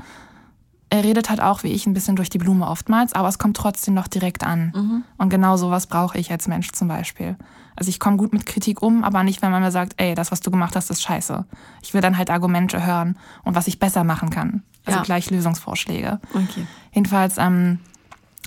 [0.91, 3.55] Er redet halt auch wie ich ein bisschen durch die Blume oftmals, aber es kommt
[3.57, 5.03] trotzdem noch direkt an.
[5.17, 7.35] Und genau sowas brauche ich als Mensch zum Beispiel.
[7.75, 10.31] Also ich komme gut mit Kritik um, aber nicht, wenn man mir sagt, ey, das,
[10.31, 11.45] was du gemacht hast, ist scheiße.
[11.81, 14.63] Ich will dann halt Argumente hören und was ich besser machen kann.
[14.85, 15.03] Also Ja.
[15.05, 16.19] gleich Lösungsvorschläge.
[16.33, 16.65] Okay.
[16.91, 17.79] Jedenfalls ähm,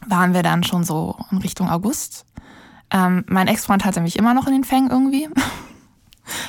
[0.07, 2.27] waren wir dann schon so in Richtung August.
[2.91, 5.29] Ähm, mein Ex-Freund hatte mich immer noch in den Fängen irgendwie.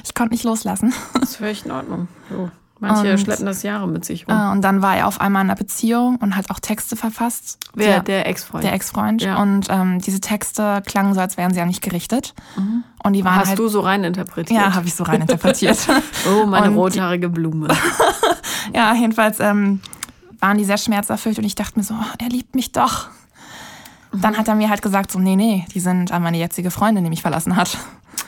[0.03, 0.93] Ich konnte nicht loslassen.
[1.15, 2.07] Das ist völlig in Ordnung.
[2.29, 2.51] So.
[2.87, 4.35] Manche Und- schleppen das Jahre mit sich rum.
[4.37, 7.57] Äh, Und dann war er auf einmal in einer Beziehung und hat auch Texte verfasst.
[7.73, 8.01] Wer?
[8.01, 8.63] Der Ex-Freund.
[8.63, 9.21] der Ex-Freund.
[9.21, 9.41] Ja.
[9.41, 12.33] Und ähm, diese Texte klangen so, als wären sie ja nicht gerichtet.
[13.03, 13.59] Und die waren Hast halt.
[13.59, 14.59] du so rein interpretiert?
[14.59, 15.77] ja, habe ich so rein interpretiert.
[16.29, 17.67] Oh, meine Und- rothaarige Blume.
[18.73, 19.81] ja, jedenfalls ähm,
[20.39, 23.07] waren die sehr schmerzerfüllt und ich dachte mir so, oh, er liebt mich doch.
[24.13, 27.03] Dann hat er mir halt gesagt, so, nee, nee, die sind an meine jetzige Freundin,
[27.03, 27.77] die mich verlassen hat.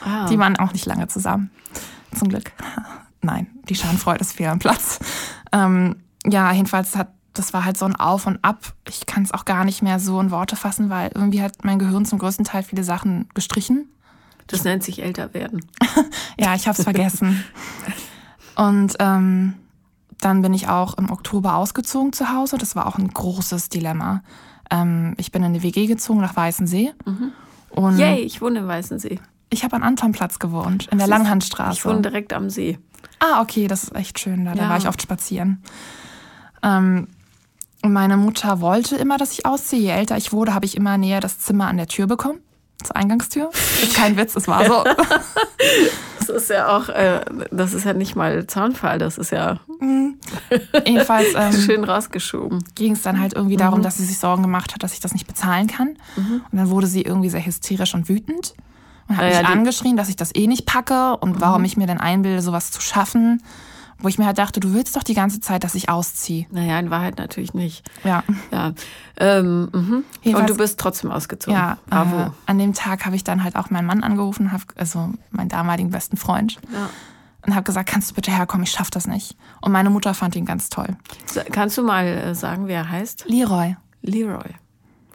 [0.04, 0.26] Ah.
[0.28, 1.50] Die waren auch nicht lange zusammen.
[2.18, 2.50] Zum Glück.
[3.26, 4.98] Nein, die Schadenfreude ist fehl am Platz.
[5.52, 8.72] Ähm, ja, jedenfalls hat, das war halt so ein Auf und Ab.
[8.88, 11.78] Ich kann es auch gar nicht mehr so in Worte fassen, weil irgendwie hat mein
[11.78, 13.88] Gehirn zum größten Teil viele Sachen gestrichen.
[14.46, 15.60] Das nennt sich älter werden.
[16.38, 17.42] Ja, ich habe es vergessen.
[18.56, 19.54] Und ähm,
[20.20, 22.58] dann bin ich auch im Oktober ausgezogen zu Hause.
[22.58, 24.22] Das war auch ein großes Dilemma.
[24.70, 26.92] Ähm, ich bin in eine WG gezogen nach Weißensee.
[27.70, 29.18] Und Yay, ich wohne im Weißensee.
[29.50, 31.84] ich habe an Antonplatz gewohnt, in der Ich Langhandstraße.
[31.88, 32.78] wohne direkt am See.
[33.18, 34.44] Ah, okay, das ist echt schön.
[34.44, 34.68] Da, da Ja.
[34.70, 35.62] war ich oft spazieren.
[36.62, 37.08] Ähm,
[37.82, 39.80] meine Mutter wollte immer, dass ich ausziehe.
[39.80, 42.40] Je älter ich wurde, habe ich immer näher das Zimmer an der Tür bekommen.
[42.82, 43.50] Zur Eingangstür.
[43.82, 44.84] Ist kein Witz, es war so.
[46.18, 47.20] Das ist ja auch, äh,
[47.52, 49.60] das ist ja nicht mal Zaunfall, das ist ja
[50.84, 52.64] Jedenfalls ähm, schön rausgeschoben.
[52.74, 55.12] ging es dann halt irgendwie darum, dass sie sich Sorgen gemacht hat, dass ich das
[55.12, 55.90] nicht bezahlen kann.
[56.16, 58.54] Und dann wurde sie irgendwie sehr hysterisch und wütend
[59.08, 61.76] und hat Ah ja, mich angeschrien, dass ich das eh nicht packe und warum ich
[61.76, 63.42] mir denn einbilde, sowas zu schaffen.
[63.98, 66.44] Wo ich mir halt dachte, du willst doch die ganze Zeit, dass ich ausziehe.
[66.50, 67.82] Naja, in Wahrheit natürlich nicht.
[68.04, 68.24] Ja.
[68.52, 68.74] Ja.
[69.16, 70.04] Ähm, mhm.
[70.34, 71.58] Und du bist trotzdem ausgezogen.
[71.58, 72.24] Ja, Bravo.
[72.24, 75.48] Äh, an dem Tag habe ich dann halt auch meinen Mann angerufen, hab, also meinen
[75.48, 76.90] damaligen besten Freund, Ja.
[77.46, 79.34] und habe gesagt, kannst du bitte herkommen, ich schaff das nicht.
[79.62, 80.94] Und meine Mutter fand ihn ganz toll.
[81.50, 83.24] Kannst du mal äh, sagen, wer er heißt?
[83.28, 83.76] Leroy.
[84.02, 84.50] Leroy.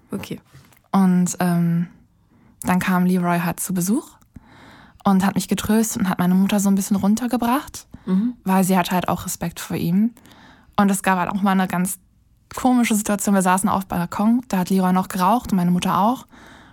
[0.09, 0.41] Okay.
[0.91, 1.85] Und ähm,
[2.63, 4.07] dann kam Leroy halt zu Besuch
[5.03, 7.87] und hat mich getröstet und hat meine Mutter so ein bisschen runtergebracht,
[8.43, 10.11] weil sie hat halt auch Respekt vor ihm.
[10.77, 11.97] Und es gab halt auch mal eine ganz
[12.55, 13.35] komische Situation.
[13.35, 16.25] Wir saßen auf dem Balkon, da hat Leroy noch geraucht und meine Mutter auch.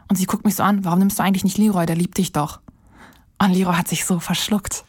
[0.08, 2.32] Und sie guckt mich so an, warum nimmst du eigentlich nicht Leroy, der liebt dich
[2.32, 2.60] doch.
[3.38, 4.84] Und Leroy hat sich so verschluckt.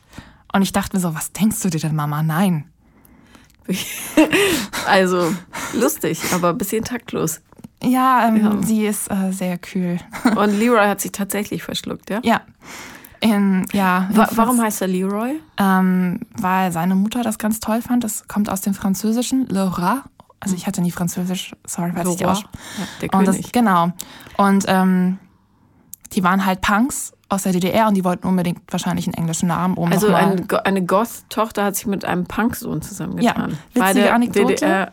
[0.54, 2.24] Und ich dachte mir so, was denkst du dir denn, Mama?
[2.24, 2.66] Nein.
[4.88, 5.32] Also,
[5.74, 7.41] lustig, aber ein bisschen taktlos.
[7.84, 8.62] Ja, ähm, Ja.
[8.62, 9.98] sie ist äh, sehr kühl.
[10.36, 12.20] Und Leroy hat sich tatsächlich verschluckt, ja?
[12.24, 12.42] ja.
[13.22, 14.08] In, ja.
[14.14, 15.40] Wa warum heißt er Leroy?
[15.58, 18.04] Ähm, weil seine Mutter das ganz toll fand.
[18.04, 20.04] Das kommt aus dem Französischen, Rat.
[20.40, 22.38] Also ich hatte nie Französisch, sorry, falls ich die Leroy.
[22.38, 22.44] aus.
[22.44, 23.52] Ja, der Und das, König.
[23.52, 23.92] genau.
[24.38, 25.20] Und ähm,
[26.14, 29.76] die waren halt Punks aus der DDR und die wollten unbedingt wahrscheinlich einen englischen Namen,
[29.76, 33.58] um Also ein, eine Goth-Tochter hat sich mit einem Punk-Sohn zusammengetan.
[33.76, 34.54] Ja, witzige Anekdote.
[34.56, 34.92] DDR.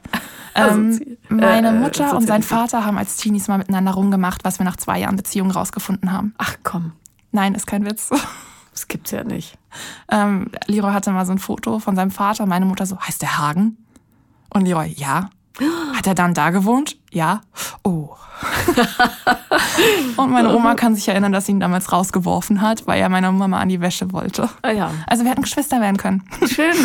[0.57, 2.42] Ähm, Assozi- meine äh, Mutter und sein.
[2.42, 6.34] Vater haben als Teenies mal miteinander rumgemacht, was wir nach zwei Jahren Beziehung rausgefunden haben.
[6.38, 6.92] Ach komm,
[7.32, 8.11] Nein, ist kein Witz.
[8.72, 9.59] das gibt's ja nicht.
[10.11, 12.46] Ähm, Leroy hatte mal so ein Foto von seinem Vater.
[12.46, 13.76] Meine Mutter so, heißt der Hagen?
[14.48, 15.30] Und Leroy, ja.
[15.94, 16.96] Hat er dann da gewohnt?
[17.11, 17.40] Ja.
[17.82, 18.11] Oh.
[20.16, 23.32] Und meine Oma kann sich erinnern, dass sie ihn damals rausgeworfen hat, weil er meiner
[23.32, 24.48] Mama an die Wäsche wollte.
[24.62, 26.24] Ah ja, Also wir hätten Geschwister werden können.
[26.46, 26.74] schön.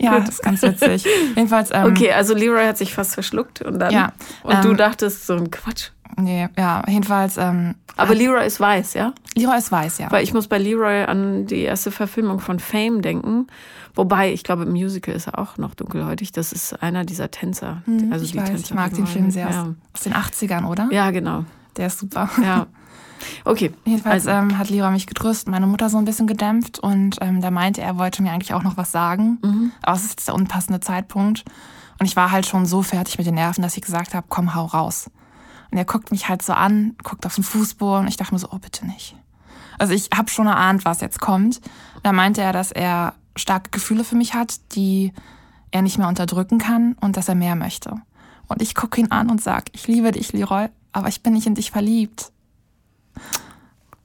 [0.00, 1.06] Ja, das ist ganz witzig.
[1.34, 3.92] Jedenfalls, ähm, Okay, also Leroy hat sich fast verschluckt und dann.
[3.92, 4.12] Ja,
[4.42, 5.90] und du ähm, dachtest so ein Quatsch.
[6.16, 9.12] Nee, ja, jedenfalls, ähm, Aber Leroy ist weiß, ja?
[9.36, 10.10] Leroy ist weiß, ja.
[10.10, 13.46] Weil ich muss bei Leroy an die erste Verfilmung von Fame denken.
[13.94, 16.32] Wobei, ich glaube, im Musical ist er auch noch dunkelhäutig.
[16.32, 17.82] Das ist einer dieser Tänzer.
[17.84, 19.48] Hm, also ich die weiß, Tänzer ich mag den Film sehr.
[19.50, 19.74] Ja.
[19.92, 20.88] Aus, den 80ern, oder?
[20.90, 21.44] ja, genau.
[21.76, 22.28] Der ist super.
[22.42, 22.66] Ja.
[23.44, 23.72] Okay.
[23.84, 27.40] Jedenfalls Also- ähm, hat Leroy mich getröstet, meine Mutter so ein bisschen gedämpft und ähm,
[27.40, 29.38] da meinte er, er wollte mir eigentlich auch noch was sagen.
[29.42, 29.72] Mhm.
[29.82, 31.44] Aber es ist der unpassende Zeitpunkt.
[32.00, 34.54] Und ich war halt schon so fertig mit den Nerven, dass ich gesagt habe, komm,
[34.54, 35.08] hau raus.
[35.74, 38.38] Und er guckt mich halt so an, guckt auf den Fußboden und ich dachte mir
[38.38, 39.16] so, oh, bitte nicht.
[39.76, 41.60] Also ich habe schon erahnt, was jetzt kommt.
[42.04, 45.12] Da meinte er, dass er starke Gefühle für mich hat, die
[45.72, 47.96] er nicht mehr unterdrücken kann und dass er mehr möchte.
[48.46, 51.48] Und ich gucke ihn an und sag, ich liebe dich, Leroy, aber ich bin nicht
[51.48, 52.30] in dich verliebt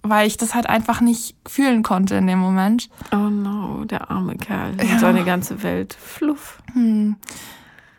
[0.02, 2.90] weil ich das halt einfach nicht fühlen konnte in dem Moment.
[3.12, 4.72] Oh no, der arme Kerl.
[4.80, 5.94] Und seine ganze Welt.
[5.94, 6.62] Fluff.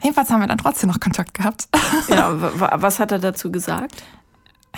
[0.03, 1.69] Jedenfalls haben wir dann trotzdem noch Kontakt gehabt.
[2.09, 4.03] Ja, wa- wa- was hat er dazu gesagt?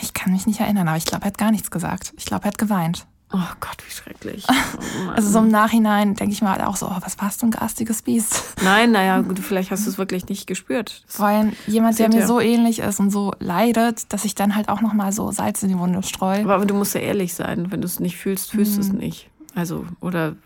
[0.00, 2.12] Ich kann mich nicht erinnern, aber ich glaube, er hat gar nichts gesagt.
[2.16, 3.06] Ich glaube, er hat geweint.
[3.34, 4.44] Oh Gott, wie schrecklich.
[4.46, 7.46] Oh also so im Nachhinein denke ich mir halt auch so, oh, was warst du
[7.46, 8.42] ein garstiges Biest?
[8.62, 11.02] Nein, naja, gut, vielleicht hast du es wirklich nicht gespürt.
[11.06, 12.26] Vor allem jemand, der mir ja.
[12.26, 15.70] so ähnlich ist und so leidet, dass ich dann halt auch nochmal so Salz in
[15.70, 16.40] die Wunde streue.
[16.40, 18.86] Aber, aber du musst ja ehrlich sein, wenn du es nicht fühlst, fühlst du mhm.
[18.86, 19.30] es nicht.
[19.54, 20.36] Also, oder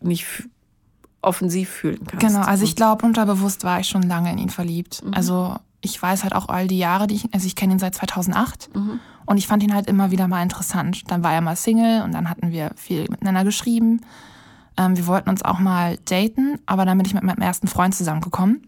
[0.00, 0.26] nicht
[1.22, 2.26] offensiv fühlen kannst.
[2.26, 5.02] Genau, also ich glaube, unterbewusst war ich schon lange in ihn verliebt.
[5.04, 5.14] Mhm.
[5.14, 7.94] Also ich weiß halt auch all die Jahre, die ich, also ich kenne ihn seit
[7.94, 9.00] 2008 mhm.
[9.26, 11.10] und ich fand ihn halt immer wieder mal interessant.
[11.10, 14.00] Dann war er mal Single und dann hatten wir viel miteinander geschrieben.
[14.76, 17.94] Ähm, wir wollten uns auch mal daten, aber dann bin ich mit meinem ersten Freund
[17.94, 18.66] zusammengekommen.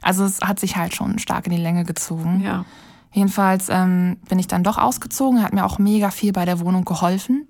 [0.00, 2.40] Also es hat sich halt schon stark in die Länge gezogen.
[2.40, 2.64] Ja.
[3.12, 6.84] Jedenfalls ähm, bin ich dann doch ausgezogen, hat mir auch mega viel bei der Wohnung
[6.84, 7.48] geholfen.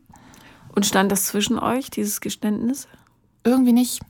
[0.74, 2.88] Und stand das zwischen euch, dieses Geständnis?
[3.44, 4.00] Irgendwie nicht.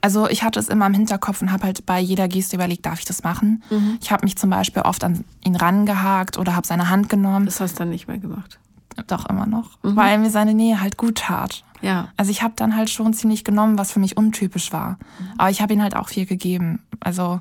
[0.00, 2.98] Also ich hatte es immer im Hinterkopf und habe halt bei jeder Geste überlegt, darf
[2.98, 3.62] ich das machen?
[3.70, 3.98] Mhm.
[4.00, 7.46] Ich habe mich zum Beispiel oft an ihn rangehakt oder habe seine Hand genommen.
[7.46, 8.58] Das hast du dann nicht mehr gemacht?
[9.06, 9.82] Doch, immer noch.
[9.82, 9.96] Mhm.
[9.96, 11.64] Weil mir seine Nähe halt gut tat.
[11.80, 12.08] Ja.
[12.16, 14.92] Also ich habe dann halt schon ziemlich genommen, was für mich untypisch war.
[14.92, 15.26] Mhm.
[15.38, 16.80] Aber ich habe ihm halt auch viel gegeben.
[17.00, 17.40] Also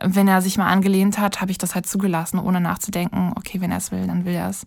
[0.00, 3.72] wenn er sich mal angelehnt hat, habe ich das halt zugelassen, ohne nachzudenken, okay, wenn
[3.72, 4.66] er es will, dann will er es.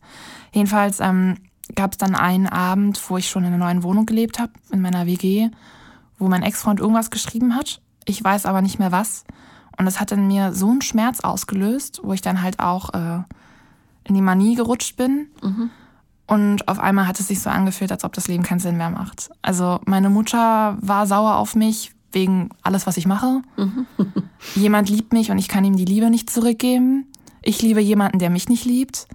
[0.51, 1.37] Jedenfalls ähm,
[1.75, 4.81] gab es dann einen Abend, wo ich schon in einer neuen Wohnung gelebt habe, in
[4.81, 5.49] meiner WG,
[6.21, 7.81] wo mein Ex-Freund irgendwas geschrieben hat.
[8.05, 9.25] Ich weiß aber nicht mehr was.
[9.77, 13.23] Und das hat in mir so einen Schmerz ausgelöst, wo ich dann halt auch äh,
[14.03, 15.27] in die Manie gerutscht bin.
[15.41, 15.69] Mhm.
[16.27, 18.89] Und auf einmal hat es sich so angefühlt, als ob das Leben keinen Sinn mehr
[18.89, 19.29] macht.
[19.41, 23.41] Also meine Mutter war sauer auf mich wegen alles, was ich mache.
[23.57, 23.85] Mhm.
[24.55, 27.07] Jemand liebt mich und ich kann ihm die Liebe nicht zurückgeben.
[27.41, 29.07] Ich liebe jemanden, der mich nicht liebt.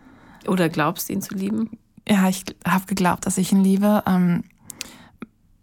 [0.49, 1.79] Oder glaubst ihn zu lieben?
[2.09, 4.03] Ja, ich habe geglaubt, dass ich ihn liebe.
[4.07, 4.43] Ähm,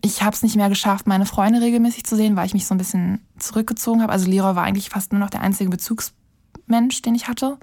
[0.06, 2.76] ich habe es nicht mehr geschafft, meine Freunde regelmäßig zu sehen, weil ich mich so
[2.76, 4.12] ein bisschen zurückgezogen habe.
[4.12, 7.58] Also Leroy war eigentlich fast nur noch der einzige Bezugsmensch, den ich hatte.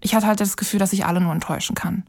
[0.00, 2.04] Ich hatte halt das Gefühl, dass ich alle nur enttäuschen kann.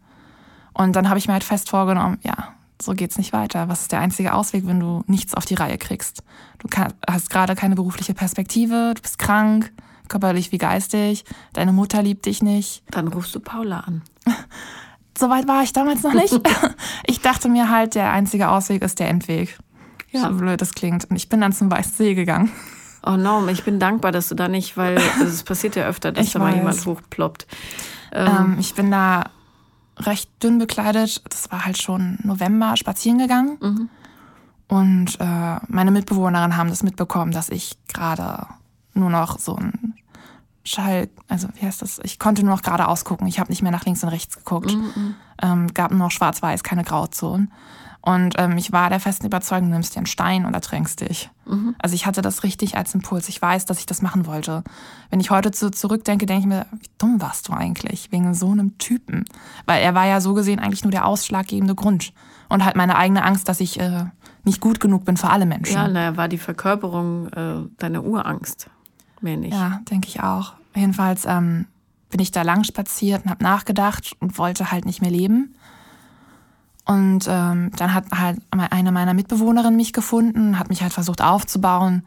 [0.74, 3.68] Und dann habe ich mir halt fest vorgenommen, ja, so geht's nicht weiter.
[3.68, 6.24] Was ist der einzige Ausweg, wenn du nichts auf die Reihe kriegst?
[6.60, 6.70] Du
[7.10, 9.74] hast gerade keine berufliche Perspektive, du bist krank,
[10.10, 12.84] körperlich wie geistig, deine Mutter liebt dich nicht.
[12.92, 14.04] Dann rufst du Paula an.
[15.20, 16.34] Soweit war ich damals noch nicht.
[17.06, 19.60] ich dachte mir halt, der einzige Ausweg ist der Endweg.
[20.12, 20.22] Ja.
[20.22, 21.10] So blöd das klingt.
[21.10, 22.50] Und ich bin dann zum Weißen See gegangen.
[23.06, 26.28] Oh no, ich bin dankbar, dass du da nicht, weil es passiert ja öfter, dass
[26.28, 26.52] ich da weiß.
[26.52, 27.48] mal jemand hochploppt.
[28.14, 29.26] Ähm, ähm, ich bin da
[29.98, 31.22] recht dünn bekleidet.
[31.28, 33.58] Das war halt schon November spazieren gegangen.
[33.60, 33.90] Mhm.
[34.70, 38.48] Und äh, meine Mitbewohnerinnen haben das mitbekommen, dass ich gerade
[38.94, 39.96] nur noch so ein
[40.70, 42.00] Schall, also wie heißt das?
[42.04, 43.26] Ich konnte nur noch geradeaus gucken.
[43.26, 44.72] Ich habe nicht mehr nach links und rechts geguckt.
[44.72, 45.16] Mhm.
[45.42, 47.52] Ähm, gab nur noch schwarz-weiß, keine Grauzonen.
[48.02, 51.32] Und ähm, ich war der festen Überzeugung, du nimmst dir einen Stein und ertränkst dich.
[51.48, 51.76] Mhm.
[51.80, 53.28] Also ich hatte das richtig als Impuls.
[53.30, 54.64] Ich weiß, dass ich das machen wollte.
[55.10, 58.52] Wenn ich heute zu, zurückdenke, denke ich mir, wie dumm warst du eigentlich wegen so
[58.52, 59.26] einem Typen?
[59.66, 62.14] Weil er war ja so gesehen eigentlich nur der ausschlaggebende Grund.
[62.48, 64.06] Und halt meine eigene Angst, dass ich äh,
[64.44, 65.74] nicht gut genug bin für alle Menschen.
[65.74, 68.70] Ja, naja, war die Verkörperung äh, deiner Urangst.
[69.20, 69.54] Mehr nicht.
[69.54, 70.59] Ja, denke ich auch.
[70.76, 71.66] Jedenfalls ähm,
[72.10, 75.56] bin ich da lang spaziert und habe nachgedacht und wollte halt nicht mehr leben.
[76.86, 82.04] Und ähm, dann hat halt eine meiner Mitbewohnerinnen mich gefunden, hat mich halt versucht aufzubauen,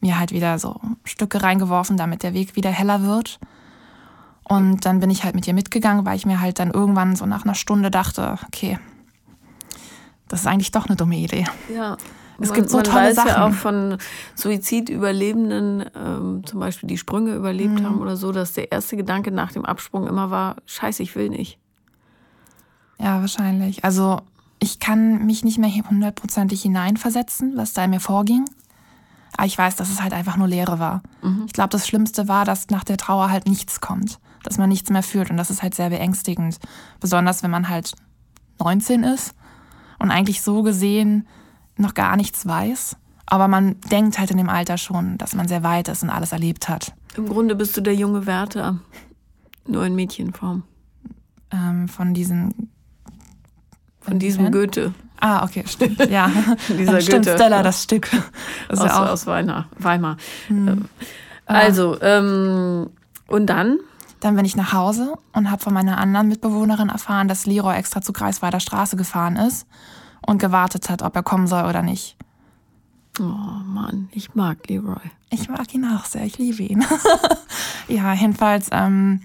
[0.00, 3.40] mir halt wieder so Stücke reingeworfen, damit der Weg wieder heller wird.
[4.44, 7.26] Und dann bin ich halt mit ihr mitgegangen, weil ich mir halt dann irgendwann so
[7.26, 8.78] nach einer Stunde dachte, okay,
[10.28, 11.44] das ist eigentlich doch eine dumme Idee.
[11.74, 11.96] Ja.
[12.40, 13.28] Es man, gibt so man tolle weiß Sachen.
[13.28, 13.98] ja auch von
[14.34, 17.84] Suizidüberlebenden, ähm, zum Beispiel die Sprünge überlebt mhm.
[17.84, 21.28] haben oder so, dass der erste Gedanke nach dem Absprung immer war, scheiße, ich will
[21.28, 21.58] nicht.
[22.98, 23.84] Ja, wahrscheinlich.
[23.84, 24.20] Also
[24.58, 28.44] ich kann mich nicht mehr hundertprozentig hineinversetzen, was da in mir vorging.
[29.36, 31.02] Aber ich weiß, dass es halt einfach nur Leere war.
[31.22, 31.44] Mhm.
[31.46, 34.18] Ich glaube, das Schlimmste war, dass nach der Trauer halt nichts kommt.
[34.42, 35.30] Dass man nichts mehr fühlt.
[35.30, 36.58] Und das ist halt sehr beängstigend.
[37.00, 37.92] Besonders wenn man halt
[38.58, 39.34] 19 ist
[39.98, 41.26] und eigentlich so gesehen
[41.80, 42.96] noch gar nichts weiß.
[43.26, 46.32] Aber man denkt halt in dem Alter schon, dass man sehr weit ist und alles
[46.32, 46.92] erlebt hat.
[47.16, 48.78] Im Grunde bist du der junge Werther,
[49.66, 50.64] nur in Mädchenform.
[51.52, 52.70] Ähm, von diesen.
[54.00, 54.52] Von, von diesem Fan?
[54.52, 54.94] Goethe.
[55.20, 55.98] Ah, okay, stimmt.
[56.10, 56.30] Ja,
[56.68, 57.36] dieser stimmt, Goethe.
[57.36, 58.08] Stella, das Stück.
[58.68, 59.68] Das aus, ja aus Weimar.
[59.78, 60.16] Weimar.
[60.48, 60.86] Hm.
[61.46, 62.90] Also, ähm,
[63.26, 63.78] und dann?
[64.20, 68.02] Dann bin ich nach Hause und habe von meiner anderen Mitbewohnerin erfahren, dass Leroy extra
[68.02, 69.66] zu Greifswalder Straße gefahren ist
[70.26, 72.16] und gewartet hat, ob er kommen soll oder nicht.
[73.18, 75.10] Oh Mann, ich mag Leroy.
[75.30, 76.84] Ich mag ihn auch sehr, ich liebe ihn.
[77.88, 79.20] ja, jedenfalls ähm,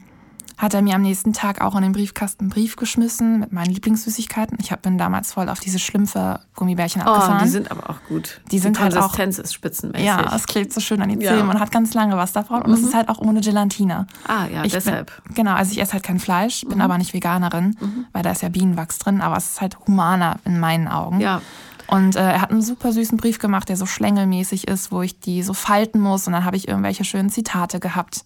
[0.58, 3.72] hat er mir am nächsten Tag auch in den Briefkasten einen Brief geschmissen mit meinen
[3.74, 4.58] Lieblingssüßigkeiten.
[4.62, 7.44] Ich bin damals voll auf diese Schlümpfe-Gummibärchen Oh, abgefahren.
[7.44, 8.40] die sind aber auch gut.
[8.52, 10.06] Die sind halt auch- Konsistenz ist spitzenmäßig.
[10.08, 11.32] ja, es klebt so schön an die Ja.
[11.32, 11.44] Zähne.
[11.44, 12.62] Man hat ganz lange was davon.
[12.62, 14.08] Und es ist halt auch ohne Gelatine.
[14.28, 15.12] ah, ja, Ich deshalb.
[15.12, 15.24] Mhm.
[15.28, 17.76] Bin, genau, also ich esse halt kein Fleisch, bin aber nicht Veganerin,
[18.14, 21.20] weil da ist ja Bienenwachs drin, aber es ist halt humaner in meinen Augen.
[21.20, 21.42] Ja.
[21.88, 25.20] Und äh, er hat einen super süßen Brief gemacht, der so schlängelmäßig ist, wo ich
[25.20, 28.26] die so falten muss und dann habe ich irgendwelche schönen Zitate gehabt.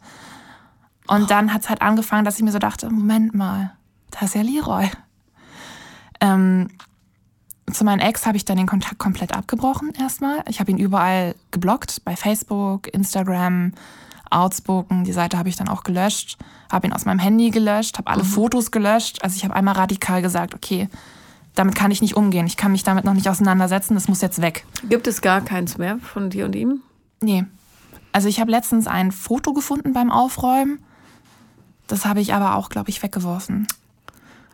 [1.09, 3.73] Und dann hat es halt angefangen, dass ich mir so dachte, Moment mal,
[4.11, 4.89] da ist ja Leroy.
[6.21, 6.69] Ähm,
[7.71, 10.43] zu meinem Ex habe ich dann den Kontakt komplett abgebrochen erstmal.
[10.47, 13.73] Ich habe ihn überall geblockt, bei Facebook, Instagram,
[14.29, 15.03] Outspoken.
[15.03, 16.37] Die Seite habe ich dann auch gelöscht,
[16.71, 19.23] habe ihn aus meinem Handy gelöscht, habe alle Fotos gelöscht.
[19.23, 20.89] Also ich habe einmal radikal gesagt, okay,
[21.55, 22.45] damit kann ich nicht umgehen.
[22.45, 23.95] Ich kann mich damit noch nicht auseinandersetzen.
[23.95, 24.63] Das muss jetzt weg.
[24.87, 26.81] Gibt es gar keins mehr von dir und ihm?
[27.21, 27.45] Nee.
[28.11, 30.79] Also ich habe letztens ein Foto gefunden beim Aufräumen.
[31.89, 33.67] Das habe ich aber auch, glaube ich, weggeworfen.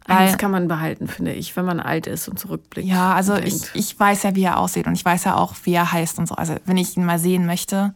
[0.08, 2.88] Weil- kann man behalten, finde ich, wenn man alt ist und zurückblickt.
[2.88, 5.74] Ja, also ich, ich weiß ja, wie er aussieht und ich weiß ja auch, wie
[5.74, 6.36] er heißt und so.
[6.36, 7.94] Also wenn ich ihn mal sehen möchte,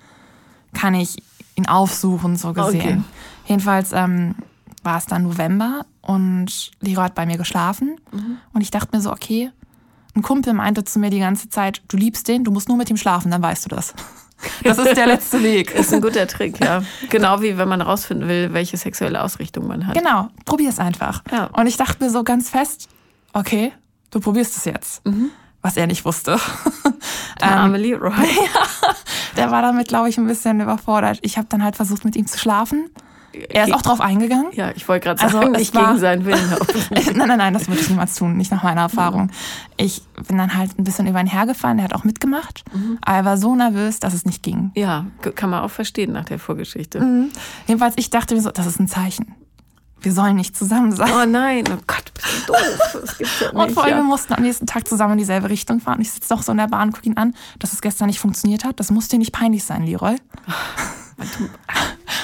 [0.74, 1.22] kann ich
[1.56, 2.82] ihn aufsuchen, so gesehen.
[2.82, 3.02] Okay.
[3.46, 4.36] Jedenfalls ähm,
[4.84, 7.98] war es dann November und Lero hat bei mir geschlafen
[8.54, 9.52] und ich dachte mir so, okay,
[10.16, 12.90] ein Kumpel meinte zu mir die ganze Zeit, du liebst den, du musst nur mit
[12.90, 13.94] ihm schlafen, dann weißt du das.
[14.64, 15.72] Das ist der letzte Weg.
[15.76, 16.84] Ist ein guter Trick, ja.
[17.10, 19.96] Genau wie wenn man rausfinden will, welche sexuelle Ausrichtung man hat.
[19.96, 21.24] Genau, probier es einfach.
[21.32, 21.46] Ja.
[21.46, 22.90] Und ich dachte mir so ganz fest,
[23.34, 23.72] okay,
[24.12, 25.02] du probierst es jetzt.
[25.62, 26.38] Was er nicht wusste.
[27.42, 28.14] Der arme Leroy.
[29.38, 31.20] Der war damit, glaube ich, ein bisschen überfordert.
[31.22, 32.90] Ich habe dann halt versucht, mit ihm zu schlafen.
[33.50, 34.48] Er ist auch drauf eingegangen.
[34.54, 36.40] Ja, ich wollte gerade Also, sagen, nicht war- gegen seinen Willen.
[37.16, 39.32] nein, nein, nein, das würde ich niemals tun, nicht nach meiner Erfahrung.
[39.78, 42.64] Ich bin dann halt ein bisschen über ihn hergefahren, er hat auch mitgemacht,
[43.02, 44.72] aber er war so nervös, dass es nicht ging.
[44.76, 45.06] ja,
[45.36, 47.30] kann man auch verstehen nach der Vorgeschichte.
[47.68, 49.36] Jedenfalls, ich dachte mir so, das ist ein Zeichen.
[50.02, 51.12] Wir sollen nicht zusammen sein.
[51.14, 52.98] Oh nein, oh Gott, bist du doof.
[53.02, 53.56] Das gibt's ja nicht.
[53.62, 54.08] Und vor allem, wir ja.
[54.08, 56.02] mussten am nächsten Tag zusammen in dieselbe Richtung fahren.
[56.02, 58.64] Ich sitze doch so in der Bahn, gucke ihn an, dass es gestern nicht funktioniert
[58.64, 58.80] hat.
[58.80, 60.16] Das muss dir nicht peinlich sein, Leroy.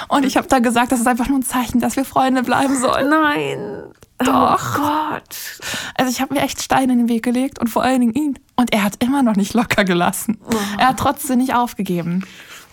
[0.07, 2.80] Und ich habe da gesagt, das ist einfach nur ein Zeichen, dass wir Freunde bleiben
[2.80, 3.09] sollen.
[3.09, 3.84] Nein.
[4.19, 4.78] Doch.
[4.78, 5.59] Oh Gott.
[5.95, 8.39] Also ich habe mir echt Steine in den Weg gelegt und vor allen Dingen ihn.
[8.55, 10.39] Und er hat immer noch nicht locker gelassen.
[10.78, 12.26] Er hat trotzdem nicht aufgegeben.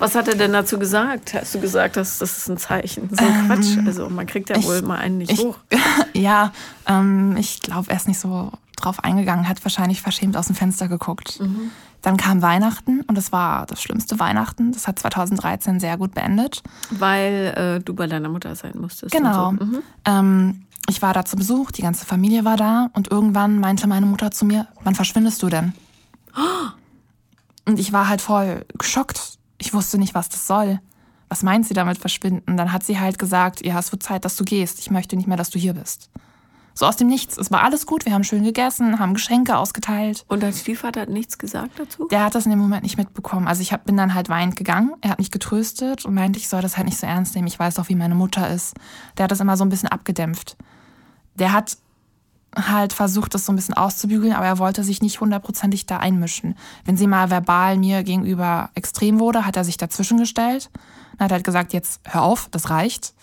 [0.03, 1.33] Was hat er denn dazu gesagt?
[1.33, 3.09] Hast du gesagt, dass das ist ein Zeichen?
[3.09, 3.79] So ein Quatsch.
[3.87, 5.59] Also man kriegt ja wohl mal einen nicht Ähm, Ich, hoch.
[6.13, 6.53] ja,
[6.89, 10.89] ähm, ich glaube, er ist nicht so drauf eingegangen, hat wahrscheinlich verschämt aus dem Fenster
[10.89, 11.39] geguckt.
[11.39, 11.71] Mhm.
[12.01, 14.73] Dann kam Weihnachten und das war das schlimmste Weihnachten.
[14.73, 16.65] Das hat 2013 sehr gut beendet.
[16.91, 19.15] Weil äh, du bei deiner Mutter sein musstest.
[19.15, 19.53] Genau.
[19.53, 19.65] So.
[19.65, 19.83] mhm.
[20.05, 24.07] Ähm, ich war da zu Besuch, die ganze Familie war da und irgendwann meinte meine
[24.07, 25.75] Mutter zu mir, wann verschwindest du denn?
[27.67, 29.39] Und ich war halt voll geschockt.
[29.63, 30.81] Ich wusste nicht, was das soll.
[31.29, 32.57] Was meint sie damit verschwinden?
[32.57, 34.81] Dann hat sie halt gesagt, ja, es wird Zeit, dass du gehst.
[34.81, 36.11] Ich möchte nicht mehr, dass du hier bist.
[36.75, 37.39] So aus dem Nichts.
[37.39, 38.05] Es war alles gut.
[38.05, 40.25] Wir haben schön gegessen, haben Geschenke ausgeteilt.
[40.27, 42.09] Und dein Stiefvater hat nichts gesagt dazu?
[42.09, 43.47] Der hat das in dem Moment nicht mitbekommen.
[43.47, 44.95] Also ich hab, bin dann halt weinend gegangen.
[45.01, 47.47] Er hat mich getröstet und meinte, ich soll das halt nicht so ernst nehmen.
[47.47, 48.75] Ich weiß doch, wie meine Mutter ist.
[49.17, 50.57] Der hat das immer so ein bisschen abgedämpft.
[51.37, 51.77] Der hat
[52.57, 56.57] halt versucht, das so ein bisschen auszubügeln, aber er wollte sich nicht hundertprozentig da einmischen.
[56.85, 60.71] Wenn sie mal verbal mir gegenüber extrem wurde, hat er sich dazwischen gestellt
[61.13, 63.15] und hat halt gesagt, jetzt hör auf, das reicht.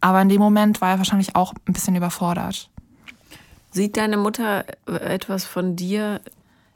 [0.00, 2.70] Aber in dem Moment war er wahrscheinlich auch ein bisschen überfordert.
[3.70, 6.20] Sieht deine Mutter äh, etwas von dir,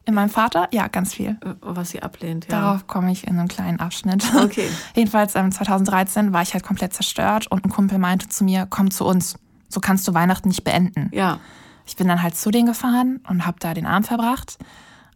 [0.05, 0.67] In meinem Vater?
[0.71, 1.31] Ja, ganz viel.
[1.43, 2.45] äh, was sie ablehnt?
[2.45, 2.61] Ja.
[2.61, 4.23] Darauf komme ich in einem kleinen Abschnitt.
[4.35, 4.69] Okay.
[4.95, 8.91] Jedenfalls ähm, 2013 war ich halt komplett zerstört und ein Kumpel meinte zu mir, komm
[8.91, 9.35] zu uns.
[9.75, 11.09] So kannst du Weihnachten nicht beenden.
[11.13, 11.39] Ja.
[11.85, 14.57] Ich bin dann halt zu denen gefahren und habe da den Abend verbracht.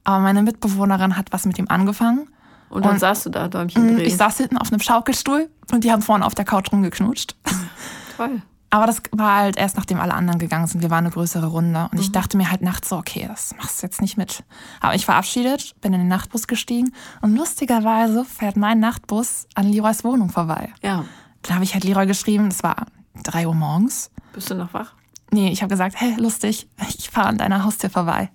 [0.04, 2.28] Aber meine Mitbewohnerin hat was mit ihm angefangen.
[2.70, 4.06] Und dann Und- saßt du da, Däumchen drehen.
[4.06, 7.38] Ich saß hinten auf einem Schaukelstuhl und die haben vorne auf der Couch rumgeknutscht.
[8.18, 8.42] Toll.
[8.70, 10.82] Aber das war halt erst, nachdem alle anderen gegangen sind.
[10.82, 11.88] Wir waren eine größere Runde.
[11.92, 14.44] Und ich dachte mir halt nachts so, okay, das machst du jetzt nicht mit.
[14.82, 16.92] Aber ich verabschiedet, bin in den Nachtbus gestiegen
[17.22, 20.74] und lustigerweise fährt mein Nachtbus an Leroys Wohnung vorbei.
[20.84, 21.06] Ja.
[21.44, 22.86] Dann habe ich halt Leroy geschrieben, es war
[23.24, 24.12] drei Uhr morgens.
[24.34, 24.94] Bist du noch wach?
[25.32, 26.68] Nee, ich habe gesagt, hey, lustig,
[26.98, 28.30] ich fahre an deiner Haustür vorbei.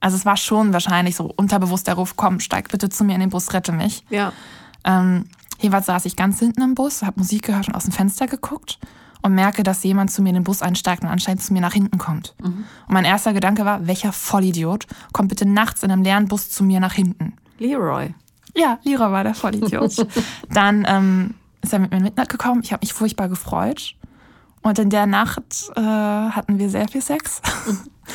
[0.00, 3.20] Also es war schon wahrscheinlich so unterbewusst der Ruf, komm, steig bitte zu mir in
[3.20, 4.04] den Bus, rette mich.
[4.10, 4.32] Ja.
[4.84, 5.26] Ähm,
[5.58, 8.78] jeweils saß ich ganz hinten im Bus, habe Musik gehört und aus dem Fenster geguckt
[9.22, 11.72] und merke, dass jemand zu mir in den Bus einsteigt und anscheinend zu mir nach
[11.72, 12.34] hinten kommt.
[12.42, 16.64] Und mein erster Gedanke war, welcher Vollidiot kommt bitte nachts in einem leeren Bus zu
[16.64, 17.32] mir nach hinten?
[17.58, 18.14] Leroy.
[18.54, 20.06] Ja, Lira war der Vollidiot.
[20.50, 22.60] Dann ähm, ist er mit mir mitgekommen.
[22.62, 23.94] Ich habe mich furchtbar gefreut.
[24.64, 27.40] Und in der Nacht äh, hatten wir sehr viel Sex.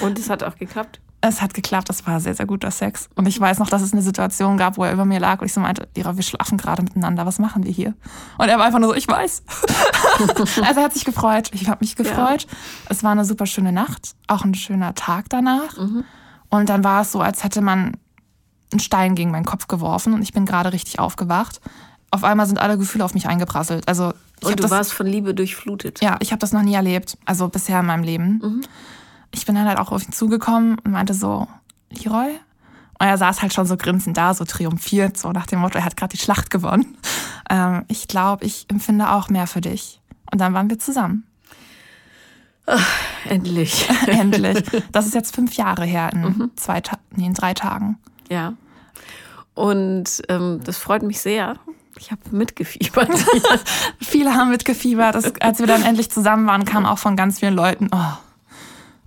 [0.02, 1.00] Und es hat auch geklappt.
[1.22, 3.10] es hat geklappt, das war sehr, sehr guter Sex.
[3.16, 5.46] Und ich weiß noch, dass es eine Situation gab, wo er über mir lag und
[5.46, 7.94] ich so meinte, Lira, wir schlafen gerade miteinander, was machen wir hier?
[8.38, 9.44] Und er war einfach nur so, ich weiß.
[10.64, 12.44] also er hat sich gefreut, ich habe mich gefreut.
[12.44, 12.58] Ja.
[12.90, 15.78] Es war eine super schöne Nacht, auch ein schöner Tag danach.
[15.78, 16.04] Mhm.
[16.50, 17.94] Und dann war es so, als hätte man
[18.72, 21.60] einen Stein gegen meinen Kopf geworfen und ich bin gerade richtig aufgewacht.
[22.12, 23.88] Auf einmal sind alle Gefühle auf mich eingeprasselt.
[23.88, 24.14] Also
[24.44, 26.02] und du das, warst von Liebe durchflutet.
[26.02, 28.40] Ja, ich habe das noch nie erlebt, also bisher in meinem Leben.
[28.44, 28.62] Mhm
[29.32, 31.48] ich bin dann halt auch auf ihn zugekommen und meinte so,
[31.92, 32.32] Leroy?
[33.02, 35.86] Und er saß halt schon so grinsend da, so triumphiert, so nach dem Motto, er
[35.86, 36.98] hat gerade die Schlacht gewonnen.
[37.52, 40.02] Ähm, ich glaube, ich empfinde auch mehr für dich.
[40.32, 41.24] Und dann waren wir zusammen.
[42.68, 42.88] Ach,
[43.28, 43.90] endlich.
[44.06, 44.64] endlich.
[44.92, 46.52] Das ist jetzt fünf Jahre her, in, mhm.
[46.58, 46.84] zwei
[47.16, 47.98] nee, in drei Tagen.
[48.30, 48.54] Ja.
[49.56, 51.56] Und ähm, das freut mich sehr.
[52.00, 53.10] Ich habe mitgefiebert.
[54.00, 55.16] Viele haben mitgefiebert.
[55.16, 58.14] Das, als wir dann endlich zusammen waren, kam auch von ganz vielen Leuten, oh,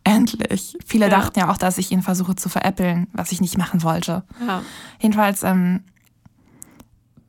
[0.04, 0.76] Endlich.
[0.84, 1.10] Viele ja.
[1.10, 4.24] dachten ja auch, dass ich ihn versuche zu veräppeln, was ich nicht machen wollte.
[4.44, 4.62] Ja.
[4.98, 5.84] Jedenfalls ähm,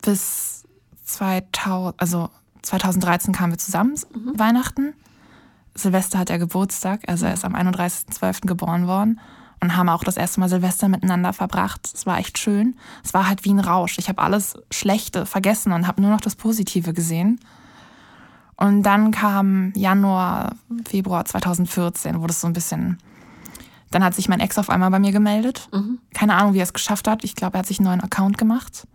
[0.01, 0.64] bis
[1.03, 2.30] 2000, also
[2.64, 4.39] 2013 kamen wir zusammen, mhm.
[4.39, 4.93] Weihnachten.
[5.76, 8.47] Silvester hat er Geburtstag, also er ist am 31.12.
[8.47, 9.20] geboren worden
[9.64, 11.89] und haben auch das erste Mal Silvester miteinander verbracht.
[11.93, 12.76] Es war echt schön.
[13.01, 13.97] Es war halt wie ein Rausch.
[13.97, 17.39] Ich habe alles Schlechte vergessen und habe nur noch das Positive gesehen.
[18.57, 22.97] Und dann kam Januar, Februar 2014, wo das so ein bisschen.
[23.89, 25.70] Dann hat sich mein Ex auf einmal bei mir gemeldet.
[25.72, 25.99] Mhm.
[26.14, 27.24] Keine Ahnung, wie er es geschafft hat.
[27.24, 28.86] Ich glaube, er hat sich einen neuen Account gemacht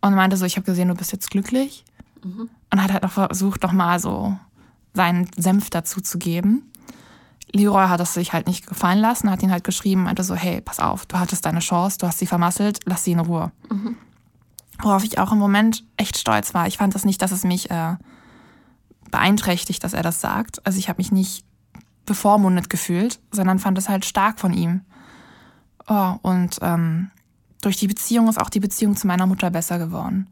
[0.00, 1.84] und meinte so: Ich habe gesehen, du bist jetzt glücklich.
[2.24, 2.50] Mhm.
[2.72, 4.36] Und hat halt noch versucht, noch mal so
[4.94, 6.71] seinen Senf dazu zu geben.
[7.52, 10.60] Leroy hat es sich halt nicht gefallen lassen, hat ihn halt geschrieben, meinte so: Hey,
[10.60, 13.52] pass auf, du hattest deine Chance, du hast sie vermasselt, lass sie in Ruhe.
[13.70, 13.96] Mhm.
[14.80, 16.66] Worauf ich auch im Moment echt stolz war.
[16.66, 17.70] Ich fand das nicht, dass es mich.
[17.70, 17.96] Äh,
[19.12, 20.66] beeinträchtigt, dass er das sagt.
[20.66, 21.44] Also ich habe mich nicht
[22.04, 24.80] bevormundet gefühlt, sondern fand es halt stark von ihm.
[25.86, 27.12] Oh, und ähm,
[27.60, 30.26] durch die Beziehung ist auch die Beziehung zu meiner Mutter besser geworden.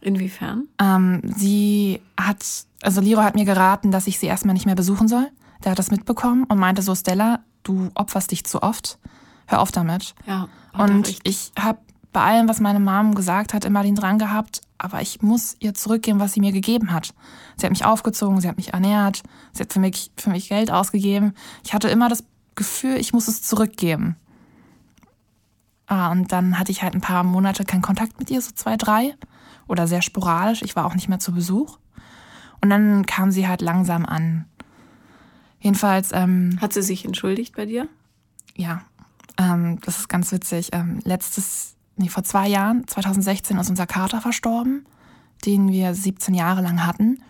[0.00, 0.68] Inwiefern?
[0.80, 2.44] Ähm, sie hat,
[2.82, 5.28] also Liro hat mir geraten, dass ich sie erstmal nicht mehr besuchen soll.
[5.64, 8.98] Der hat das mitbekommen und meinte so, Stella, du opferst dich zu oft.
[9.46, 10.14] Hör auf damit.
[10.26, 10.48] Ja.
[10.72, 11.78] Und ich habe
[12.12, 15.74] bei allem, was meine Mom gesagt hat, immer den Drang gehabt, aber ich muss ihr
[15.74, 17.14] zurückgeben, was sie mir gegeben hat.
[17.56, 20.70] Sie hat mich aufgezogen, sie hat mich ernährt, sie hat für mich, für mich Geld
[20.70, 21.34] ausgegeben.
[21.64, 24.16] Ich hatte immer das Gefühl, ich muss es zurückgeben.
[25.86, 28.76] Ah, und dann hatte ich halt ein paar Monate keinen Kontakt mit ihr, so zwei,
[28.76, 29.14] drei.
[29.66, 30.62] Oder sehr sporadisch.
[30.62, 31.78] Ich war auch nicht mehr zu Besuch.
[32.60, 34.46] Und dann kam sie halt langsam an.
[35.60, 36.10] Jedenfalls.
[36.12, 37.88] Ähm, Hat sie sich entschuldigt bei dir?
[38.54, 38.82] Ja.
[39.36, 40.70] Ähm, das ist ganz witzig.
[40.72, 44.86] Ähm, letztes nee, vor zwei Jahren, 2016, ist unser Kater verstorben,
[45.44, 47.22] den wir 17 Jahre lang hatten.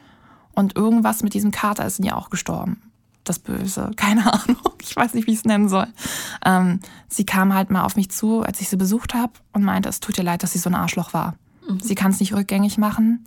[0.53, 2.83] Und irgendwas mit diesem Kater ist in ihr auch gestorben.
[3.25, 5.89] Das Böse, keine Ahnung, ich weiß nicht, wie ich es nennen soll.
[6.45, 9.89] Ähm, sie kam halt mal auf mich zu, als ich sie besucht habe und meinte,
[9.89, 11.35] es tut ihr leid, dass sie so ein Arschloch war.
[11.69, 11.81] Mhm.
[11.81, 13.25] Sie kann es nicht rückgängig machen,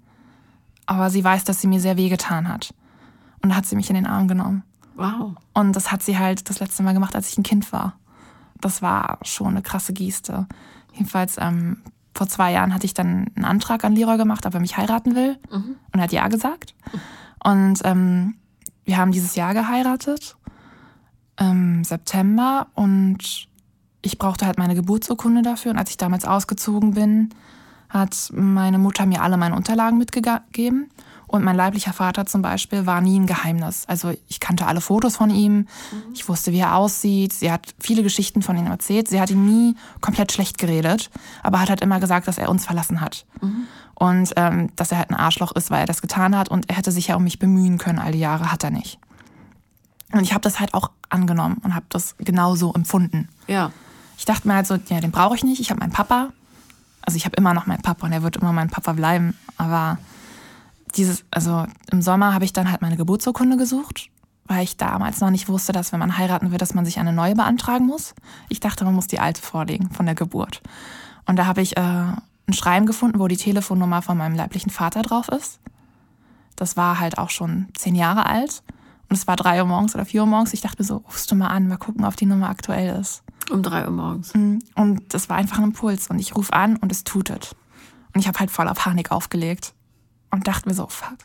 [0.86, 2.74] aber sie weiß, dass sie mir sehr wehgetan hat.
[3.42, 4.64] Und da hat sie mich in den Arm genommen.
[4.96, 5.36] Wow.
[5.54, 7.94] Und das hat sie halt das letzte Mal gemacht, als ich ein Kind war.
[8.60, 10.48] Das war schon eine krasse Geste.
[10.94, 11.82] Jedenfalls ähm,
[12.14, 15.16] vor zwei Jahren hatte ich dann einen Antrag an Leroy gemacht, ob er mich heiraten
[15.16, 15.38] will.
[15.52, 15.76] Mhm.
[15.92, 16.76] Und er hat ja gesagt.
[17.44, 18.36] Und ähm,
[18.84, 20.36] wir haben dieses Jahr geheiratet,
[21.40, 22.68] im September.
[22.76, 23.48] Und
[24.02, 25.72] ich brauchte halt meine Geburtsurkunde dafür.
[25.72, 27.30] Und als ich damals ausgezogen bin,
[27.90, 30.90] hat meine Mutter mir alle meine Unterlagen mitgegeben.
[31.32, 33.86] Und mein leiblicher Vater zum Beispiel war nie ein Geheimnis.
[33.88, 35.66] Also ich kannte alle Fotos von ihm, mhm.
[36.14, 37.32] ich wusste, wie er aussieht.
[37.32, 39.08] Sie hat viele Geschichten von ihm erzählt.
[39.08, 41.10] Sie hat ihn nie komplett schlecht geredet,
[41.42, 43.26] aber hat halt immer gesagt, dass er uns verlassen hat.
[43.40, 43.64] Mhm.
[43.96, 46.50] Und ähm, dass er halt ein Arschloch ist, weil er das getan hat.
[46.50, 49.00] Und er hätte sich ja um mich bemühen können all die Jahre, hat er nicht.
[50.12, 53.30] Und ich habe das halt auch angenommen und habe das genauso empfunden.
[53.48, 53.72] Ja.
[54.18, 55.62] Ich dachte mir halt so, ja, den brauche ich nicht.
[55.62, 56.34] Ich habe meinen Papa.
[57.04, 59.38] Also ich habe immer noch meinen Papa und er wird immer mein Papa bleiben.
[59.56, 59.98] Aber
[60.92, 64.10] dieses, also im Sommer habe ich dann halt meine Geburtsurkunde gesucht,
[64.46, 67.14] weil ich damals noch nicht wusste, dass wenn man heiraten will, dass man sich eine
[67.14, 68.14] neue beantragen muss.
[68.50, 70.62] Ich dachte, man muss die alte vorlegen von der Geburt.
[71.26, 75.02] Und da habe ich äh, ein Schreiben gefunden, wo die Telefonnummer von meinem leiblichen Vater
[75.02, 75.60] drauf ist.
[76.56, 78.64] Das war halt auch schon zehn Jahre alt.
[79.10, 80.54] Und es war drei Uhr morgens oder vier Uhr morgens.
[80.54, 83.24] Ich dachte mir so, rufst du mal an, mal gucken, ob die Nummer aktuell ist.
[83.50, 84.34] Um drei Uhr morgens.
[84.34, 84.60] Mhm.
[84.76, 86.10] Und das war einfach ein Impuls.
[86.10, 87.56] Und ich rufe an und es tutet.
[88.14, 89.74] Und ich habe halt voller Panik aufgelegt
[90.32, 91.18] und dachte mir so, fuck.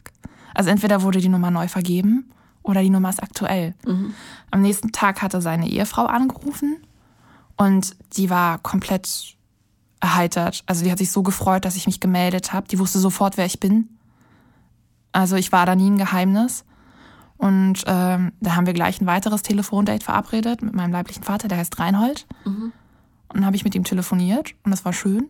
[0.54, 2.30] Also entweder wurde die Nummer neu vergeben
[2.62, 3.74] oder die Nummer ist aktuell.
[3.86, 4.14] Mhm.
[4.50, 6.78] Am nächsten Tag hatte seine Ehefrau angerufen
[7.56, 9.36] und die war komplett
[10.00, 10.62] erheitert.
[10.66, 12.68] Also die hat sich so gefreut, dass ich mich gemeldet habe.
[12.68, 13.88] Die wusste sofort, wer ich bin.
[15.12, 16.64] Also ich war da nie ein Geheimnis.
[17.38, 21.58] Und ähm, da haben wir gleich ein weiteres Telefondate verabredet mit meinem leiblichen Vater, der
[21.58, 22.26] heißt Reinhold.
[23.28, 25.28] Und dann habe ich mit ihm telefoniert und das war schön.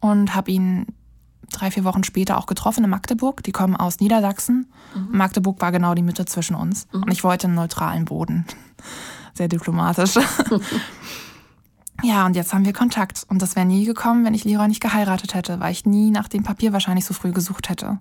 [0.00, 0.86] Und habe ihn
[1.52, 3.42] drei, vier Wochen später auch getroffen in Magdeburg.
[3.42, 4.66] Die kommen aus Niedersachsen.
[5.10, 6.86] Magdeburg war genau die Mitte zwischen uns.
[6.92, 8.46] Und ich wollte einen neutralen Boden.
[9.34, 10.14] Sehr diplomatisch.
[12.02, 13.24] ja, und jetzt haben wir Kontakt.
[13.28, 16.28] Und das wäre nie gekommen, wenn ich Leroy nicht geheiratet hätte, weil ich nie nach
[16.28, 17.98] dem Papier wahrscheinlich so früh gesucht hätte.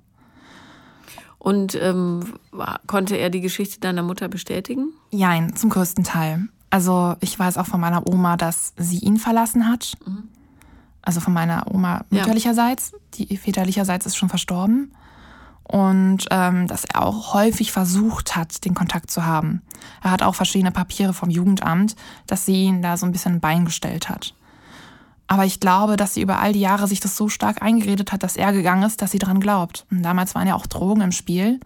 [1.38, 2.34] Und ähm,
[2.88, 4.94] konnte er die Geschichte deiner Mutter bestätigen?
[5.12, 6.48] Jein, zum größten Teil.
[6.72, 9.96] Also ich weiß auch von meiner Oma, dass sie ihn verlassen hat.
[11.06, 12.20] Also von meiner Oma Ja.
[12.22, 12.94] mütterlicherseits.
[13.14, 14.94] Die väterlicherseits ist schon verstorben.
[15.64, 19.62] Und ähm, dass er auch häufig versucht hat, den Kontakt zu haben.
[20.04, 21.96] Er hat auch verschiedene Papiere vom Jugendamt,
[22.28, 24.36] dass sie ihn da so ein bisschen ein Bein gestellt hat.
[25.28, 28.22] Aber ich glaube, dass sie über all die Jahre sich das so stark eingeredet hat,
[28.22, 29.88] dass er gegangen ist, dass sie dran glaubt.
[29.90, 31.60] Und damals waren ja auch Drogen im Spiel.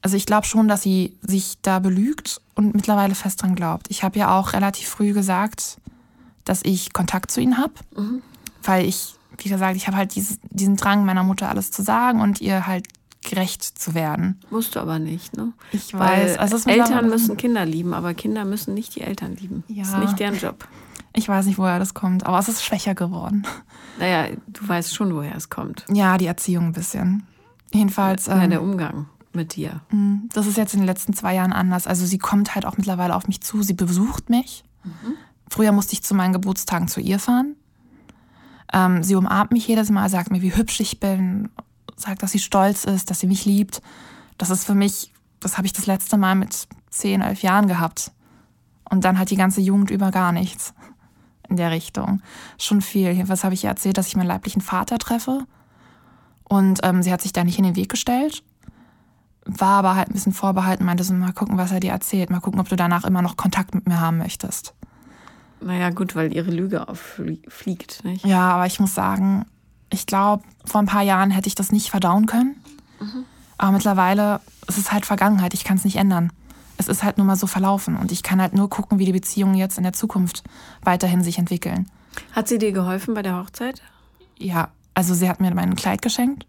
[0.00, 3.88] Also ich glaube schon, dass sie sich da belügt und mittlerweile fest dran glaubt.
[3.90, 5.76] Ich habe ja auch relativ früh gesagt,
[6.48, 7.74] dass ich Kontakt zu ihnen habe,
[8.62, 12.20] weil ich, wie gesagt, ich habe halt dieses, diesen Drang meiner Mutter alles zu sagen
[12.20, 12.86] und ihr halt
[13.24, 14.40] gerecht zu werden.
[14.50, 15.52] Musst du aber nicht, ne?
[15.72, 19.64] Ich Weil weiß, also Eltern müssen Kinder lieben, aber Kinder müssen nicht die Eltern lieben.
[19.68, 19.98] Das ist Ja.
[20.00, 20.66] nicht deren Job.
[21.14, 23.44] Ich weiß nicht, woher das kommt, aber es ist schwächer geworden.
[23.98, 25.84] Naja, du weißt schon, woher es kommt.
[25.90, 27.26] Ja, die Erziehung ein bisschen.
[27.72, 29.80] Jedenfalls, Ja, ähm, der Umgang mit dir.
[30.32, 31.86] das ist jetzt in den letzten zwei Jahren anders.
[31.86, 34.64] Also sie kommt halt auch mittlerweile auf mich zu, sie besucht mich.
[35.50, 37.56] Früher musste ich zu meinen Geburtstagen zu ihr fahren.
[38.72, 41.48] Ähm, sie umarmt mich jedes Mal, sagt mir, wie hübsch ich bin,
[41.96, 43.82] sagt, dass sie stolz ist, dass sie mich liebt.
[44.36, 48.12] Das ist für mich, das habe ich das letzte Mal mit zehn, elf Jahren gehabt.
[48.90, 50.74] Und dann halt die ganze Jugend über gar nichts
[51.48, 52.22] in der Richtung.
[52.58, 53.10] Schon viel.
[53.10, 55.46] Jedenfalls habe ich ihr erzählt, dass ich meinen leiblichen Vater treffe.
[56.44, 58.42] Und ähm, sie hat sich da nicht in den Weg gestellt,
[59.44, 62.40] war aber halt ein bisschen vorbehalten, meinte so, mal gucken, was er dir erzählt, mal
[62.40, 64.74] gucken, ob du danach immer noch Kontakt mit mir haben möchtest.
[65.60, 68.24] Naja, gut, weil ihre Lüge auffliegt, nicht?
[68.24, 69.44] Ja, aber ich muss sagen,
[69.90, 72.56] ich glaube, vor ein paar Jahren hätte ich das nicht verdauen können.
[73.58, 76.32] Aber mittlerweile ist es halt Vergangenheit, ich kann es nicht ändern.
[76.76, 79.12] Es ist halt nur mal so verlaufen und ich kann halt nur gucken, wie die
[79.12, 80.44] Beziehungen jetzt in der Zukunft
[80.82, 81.90] weiterhin sich entwickeln.
[82.32, 83.82] Hat sie dir geholfen bei der Hochzeit?
[84.38, 86.46] Ja, also sie hat mir mein Kleid geschenkt,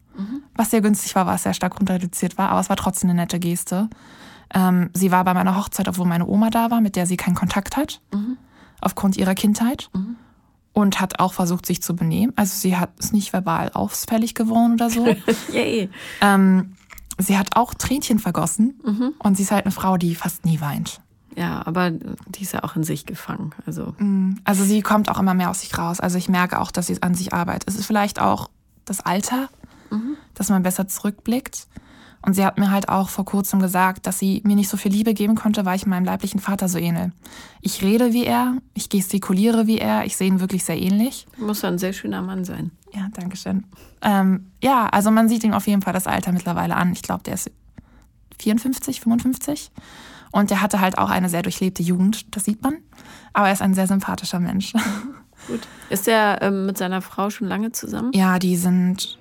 [0.56, 3.40] was sehr günstig war, was sehr stark runterreduziert war, aber es war trotzdem eine nette
[3.40, 3.90] Geste.
[4.54, 7.36] Ähm, sie war bei meiner Hochzeit, obwohl meine Oma da war, mit der sie keinen
[7.36, 8.02] Kontakt hat,
[8.82, 9.90] aufgrund ihrer Kindheit.
[10.72, 12.32] Und hat auch versucht, sich zu benehmen.
[12.36, 15.06] Also sie hat ist nicht verbal ausfällig geworden oder so.
[15.52, 15.90] Yay.
[16.22, 16.76] ähm,
[17.18, 18.80] sie hat auch Tränchen vergossen.
[19.20, 21.02] Und sie ist halt eine Frau, die fast nie weint.
[21.36, 23.52] Ja, aber die ist ja auch in sich gefangen.
[23.66, 23.94] Also,
[24.46, 26.00] Also sie kommt auch immer mehr aus sich raus.
[26.00, 27.68] Also ich merke auch, dass sie an sich arbeitet.
[27.68, 28.50] Es ist vielleicht auch
[28.86, 29.50] das Alter,
[30.36, 31.68] dass man besser zurückblickt.
[32.22, 34.92] Und sie hat mir halt auch vor kurzem gesagt, dass sie mir nicht so viel
[34.92, 37.14] Liebe geben konnte, weil ich meinem leiblichen Vater so ähnel.
[37.62, 41.28] Ich rede wie er, ich gestikuliere wie er, ich sehe ihn wirklich sehr ähnlich.
[41.38, 42.72] muss ein sehr schöner Mann sein.
[42.94, 43.64] Ja, danke schön.
[44.02, 46.92] Ähm, ja, also man sieht ihm auf jeden Fall das Alter mittlerweile an.
[46.92, 47.52] Ich glaube, der ist
[48.40, 49.72] 54, 55.
[50.32, 52.78] Und der hatte halt auch eine sehr durchlebte Jugend, das sieht man.
[53.34, 54.74] Aber er ist ein sehr sympathischer Mensch.
[55.48, 55.62] Gut.
[55.90, 58.12] Ist er ähm, mit seiner Frau schon lange zusammen?
[58.14, 59.18] Ja, die sind,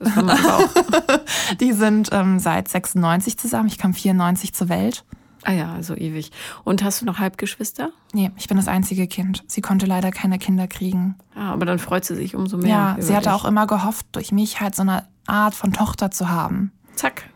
[0.00, 0.70] Das kann man aber auch.
[1.60, 3.68] die sind ähm, seit 96 zusammen.
[3.68, 5.04] Ich kam 94 zur Welt.
[5.44, 6.32] Ah ja, also ewig.
[6.64, 7.90] Und hast du noch Halbgeschwister?
[8.12, 9.44] Nee, ich bin das einzige Kind.
[9.46, 11.16] Sie konnte leider keine Kinder kriegen.
[11.36, 12.68] Ja, aber dann freut sie sich umso mehr.
[12.68, 13.32] Ja, sie hatte dich.
[13.32, 16.72] auch immer gehofft, durch mich halt so eine Art von Tochter zu haben.
[16.96, 17.30] Zack.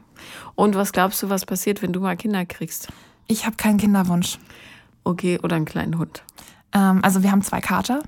[0.55, 2.89] Und was glaubst du, was passiert, wenn du mal Kinder kriegst?
[3.29, 4.39] Ich habe keinen Kinderwunsch.
[5.05, 6.23] Okay, oder einen kleinen Hund.
[6.73, 8.03] Ähm, also wir haben zwei Kater.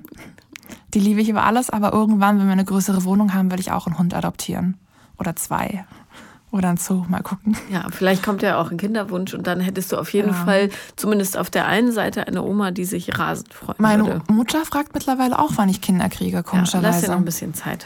[0.93, 3.71] Die liebe ich über alles, aber irgendwann, wenn wir eine größere Wohnung haben, will ich
[3.71, 4.77] auch einen Hund adoptieren.
[5.17, 5.85] Oder zwei.
[6.51, 7.57] Oder ein Zoo, mal gucken.
[7.69, 10.33] Ja, vielleicht kommt ja auch ein Kinderwunsch und dann hättest du auf jeden Ja.
[10.45, 14.21] Fall zumindest auf der einen Seite eine Oma, die sich rasend freuen Meine würde.
[14.31, 17.01] Mutter fragt mittlerweile auch, wann ich Kinder kriege, Ja, lass komischerweise.
[17.07, 17.85] dir noch ein bisschen Zeit.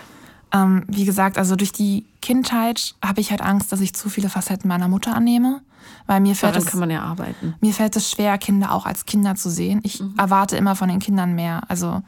[0.54, 4.30] Ähm, wie gesagt, also durch die Kindheit habe ich halt Angst, dass ich zu viele
[4.30, 5.62] Facetten meiner Mutter annehme.
[6.06, 7.56] Weil mir fällt, es, kann man ja arbeiten.
[7.62, 9.80] mir fällt es schwer, Kinder auch als Kinder zu sehen.
[9.84, 11.62] Ich erwarte immer von den Kindern mehr.
[11.68, 12.02] Also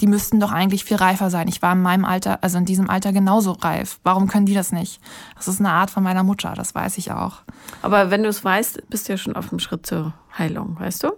[0.00, 1.48] die müssten doch eigentlich viel reifer sein.
[1.48, 3.98] Ich war in meinem Alter, also in diesem Alter genauso reif.
[4.04, 5.00] Warum können die das nicht?
[5.36, 7.38] Das ist eine Art von meiner Mutter, das weiß ich auch.
[7.82, 11.04] Aber wenn du es weißt, bist du ja schon auf dem Schritt zur Heilung, weißt
[11.04, 11.12] du?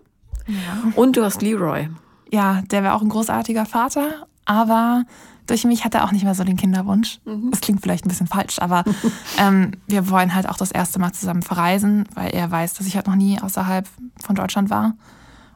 [0.96, 1.88] Und du hast Leroy.
[2.30, 5.04] Ja, der wäre auch ein großartiger Vater, aber
[5.46, 7.20] durch mich hat er auch nicht mehr so den Kinderwunsch.
[7.50, 8.84] Das klingt vielleicht ein bisschen falsch, aber
[9.38, 12.96] ähm, wir wollen halt auch das erste Mal zusammen verreisen, weil er weiß, dass ich
[12.96, 13.86] halt noch nie außerhalb
[14.22, 14.94] von Deutschland war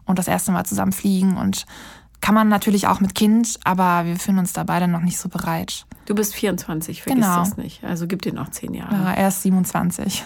[0.05, 1.65] und das erste Mal zusammen fliegen und
[2.25, 5.29] kann man natürlich auch mit Kind, aber wir fühlen uns da beide noch nicht so
[5.29, 5.85] bereit.
[6.07, 7.37] Du bist 24, vergiss Genau.
[7.37, 7.85] das nicht.
[7.85, 8.95] Also gib dir noch zehn Jahre.
[8.95, 10.25] Ja, er ist 27.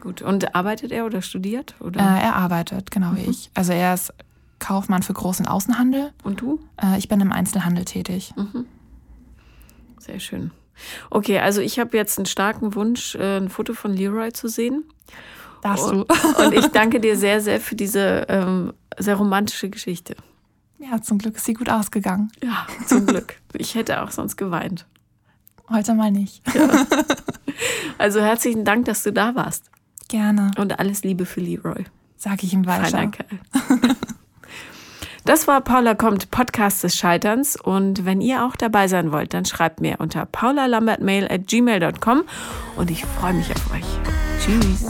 [0.00, 0.22] Gut.
[0.22, 1.76] Und arbeitet er oder studiert?
[1.78, 2.00] Oder?
[2.00, 3.48] Äh, er arbeitet, genau wie ich.
[3.54, 4.12] Also er ist
[4.58, 6.12] Kaufmann für Groß- und Außenhandel.
[6.24, 6.58] Und du?
[6.82, 8.34] Äh, ich bin im Einzelhandel tätig.
[9.98, 10.50] Sehr schön.
[11.10, 14.82] Okay, also ich habe jetzt einen starken Wunsch, äh, ein Foto von Leroy zu sehen.
[15.62, 16.06] Darfst du?
[16.44, 20.16] Und ich danke dir sehr, sehr für diese ähm, sehr romantische Geschichte.
[20.80, 22.32] Ja, zum Glück ist sie gut ausgegangen.
[22.42, 23.36] Ja, zum Glück.
[23.52, 24.86] Ich hätte auch sonst geweint.
[25.68, 26.42] Heute mal nicht.
[27.98, 29.70] Also herzlichen Dank, dass du da warst.
[30.08, 31.84] Gerne, Und alles Liebe für Leroy.
[32.16, 33.06] sag ich ihm weiter.
[33.08, 33.26] Kerl.
[35.26, 37.54] Das war Paula kommt, Podcast des Scheiterns.
[37.54, 42.22] Und wenn ihr auch dabei sein wollt, dann schreibt mir unter paulalambertmail at gmail.com
[42.76, 43.84] und ich freue mich auf euch.
[44.42, 44.86] Tschüss.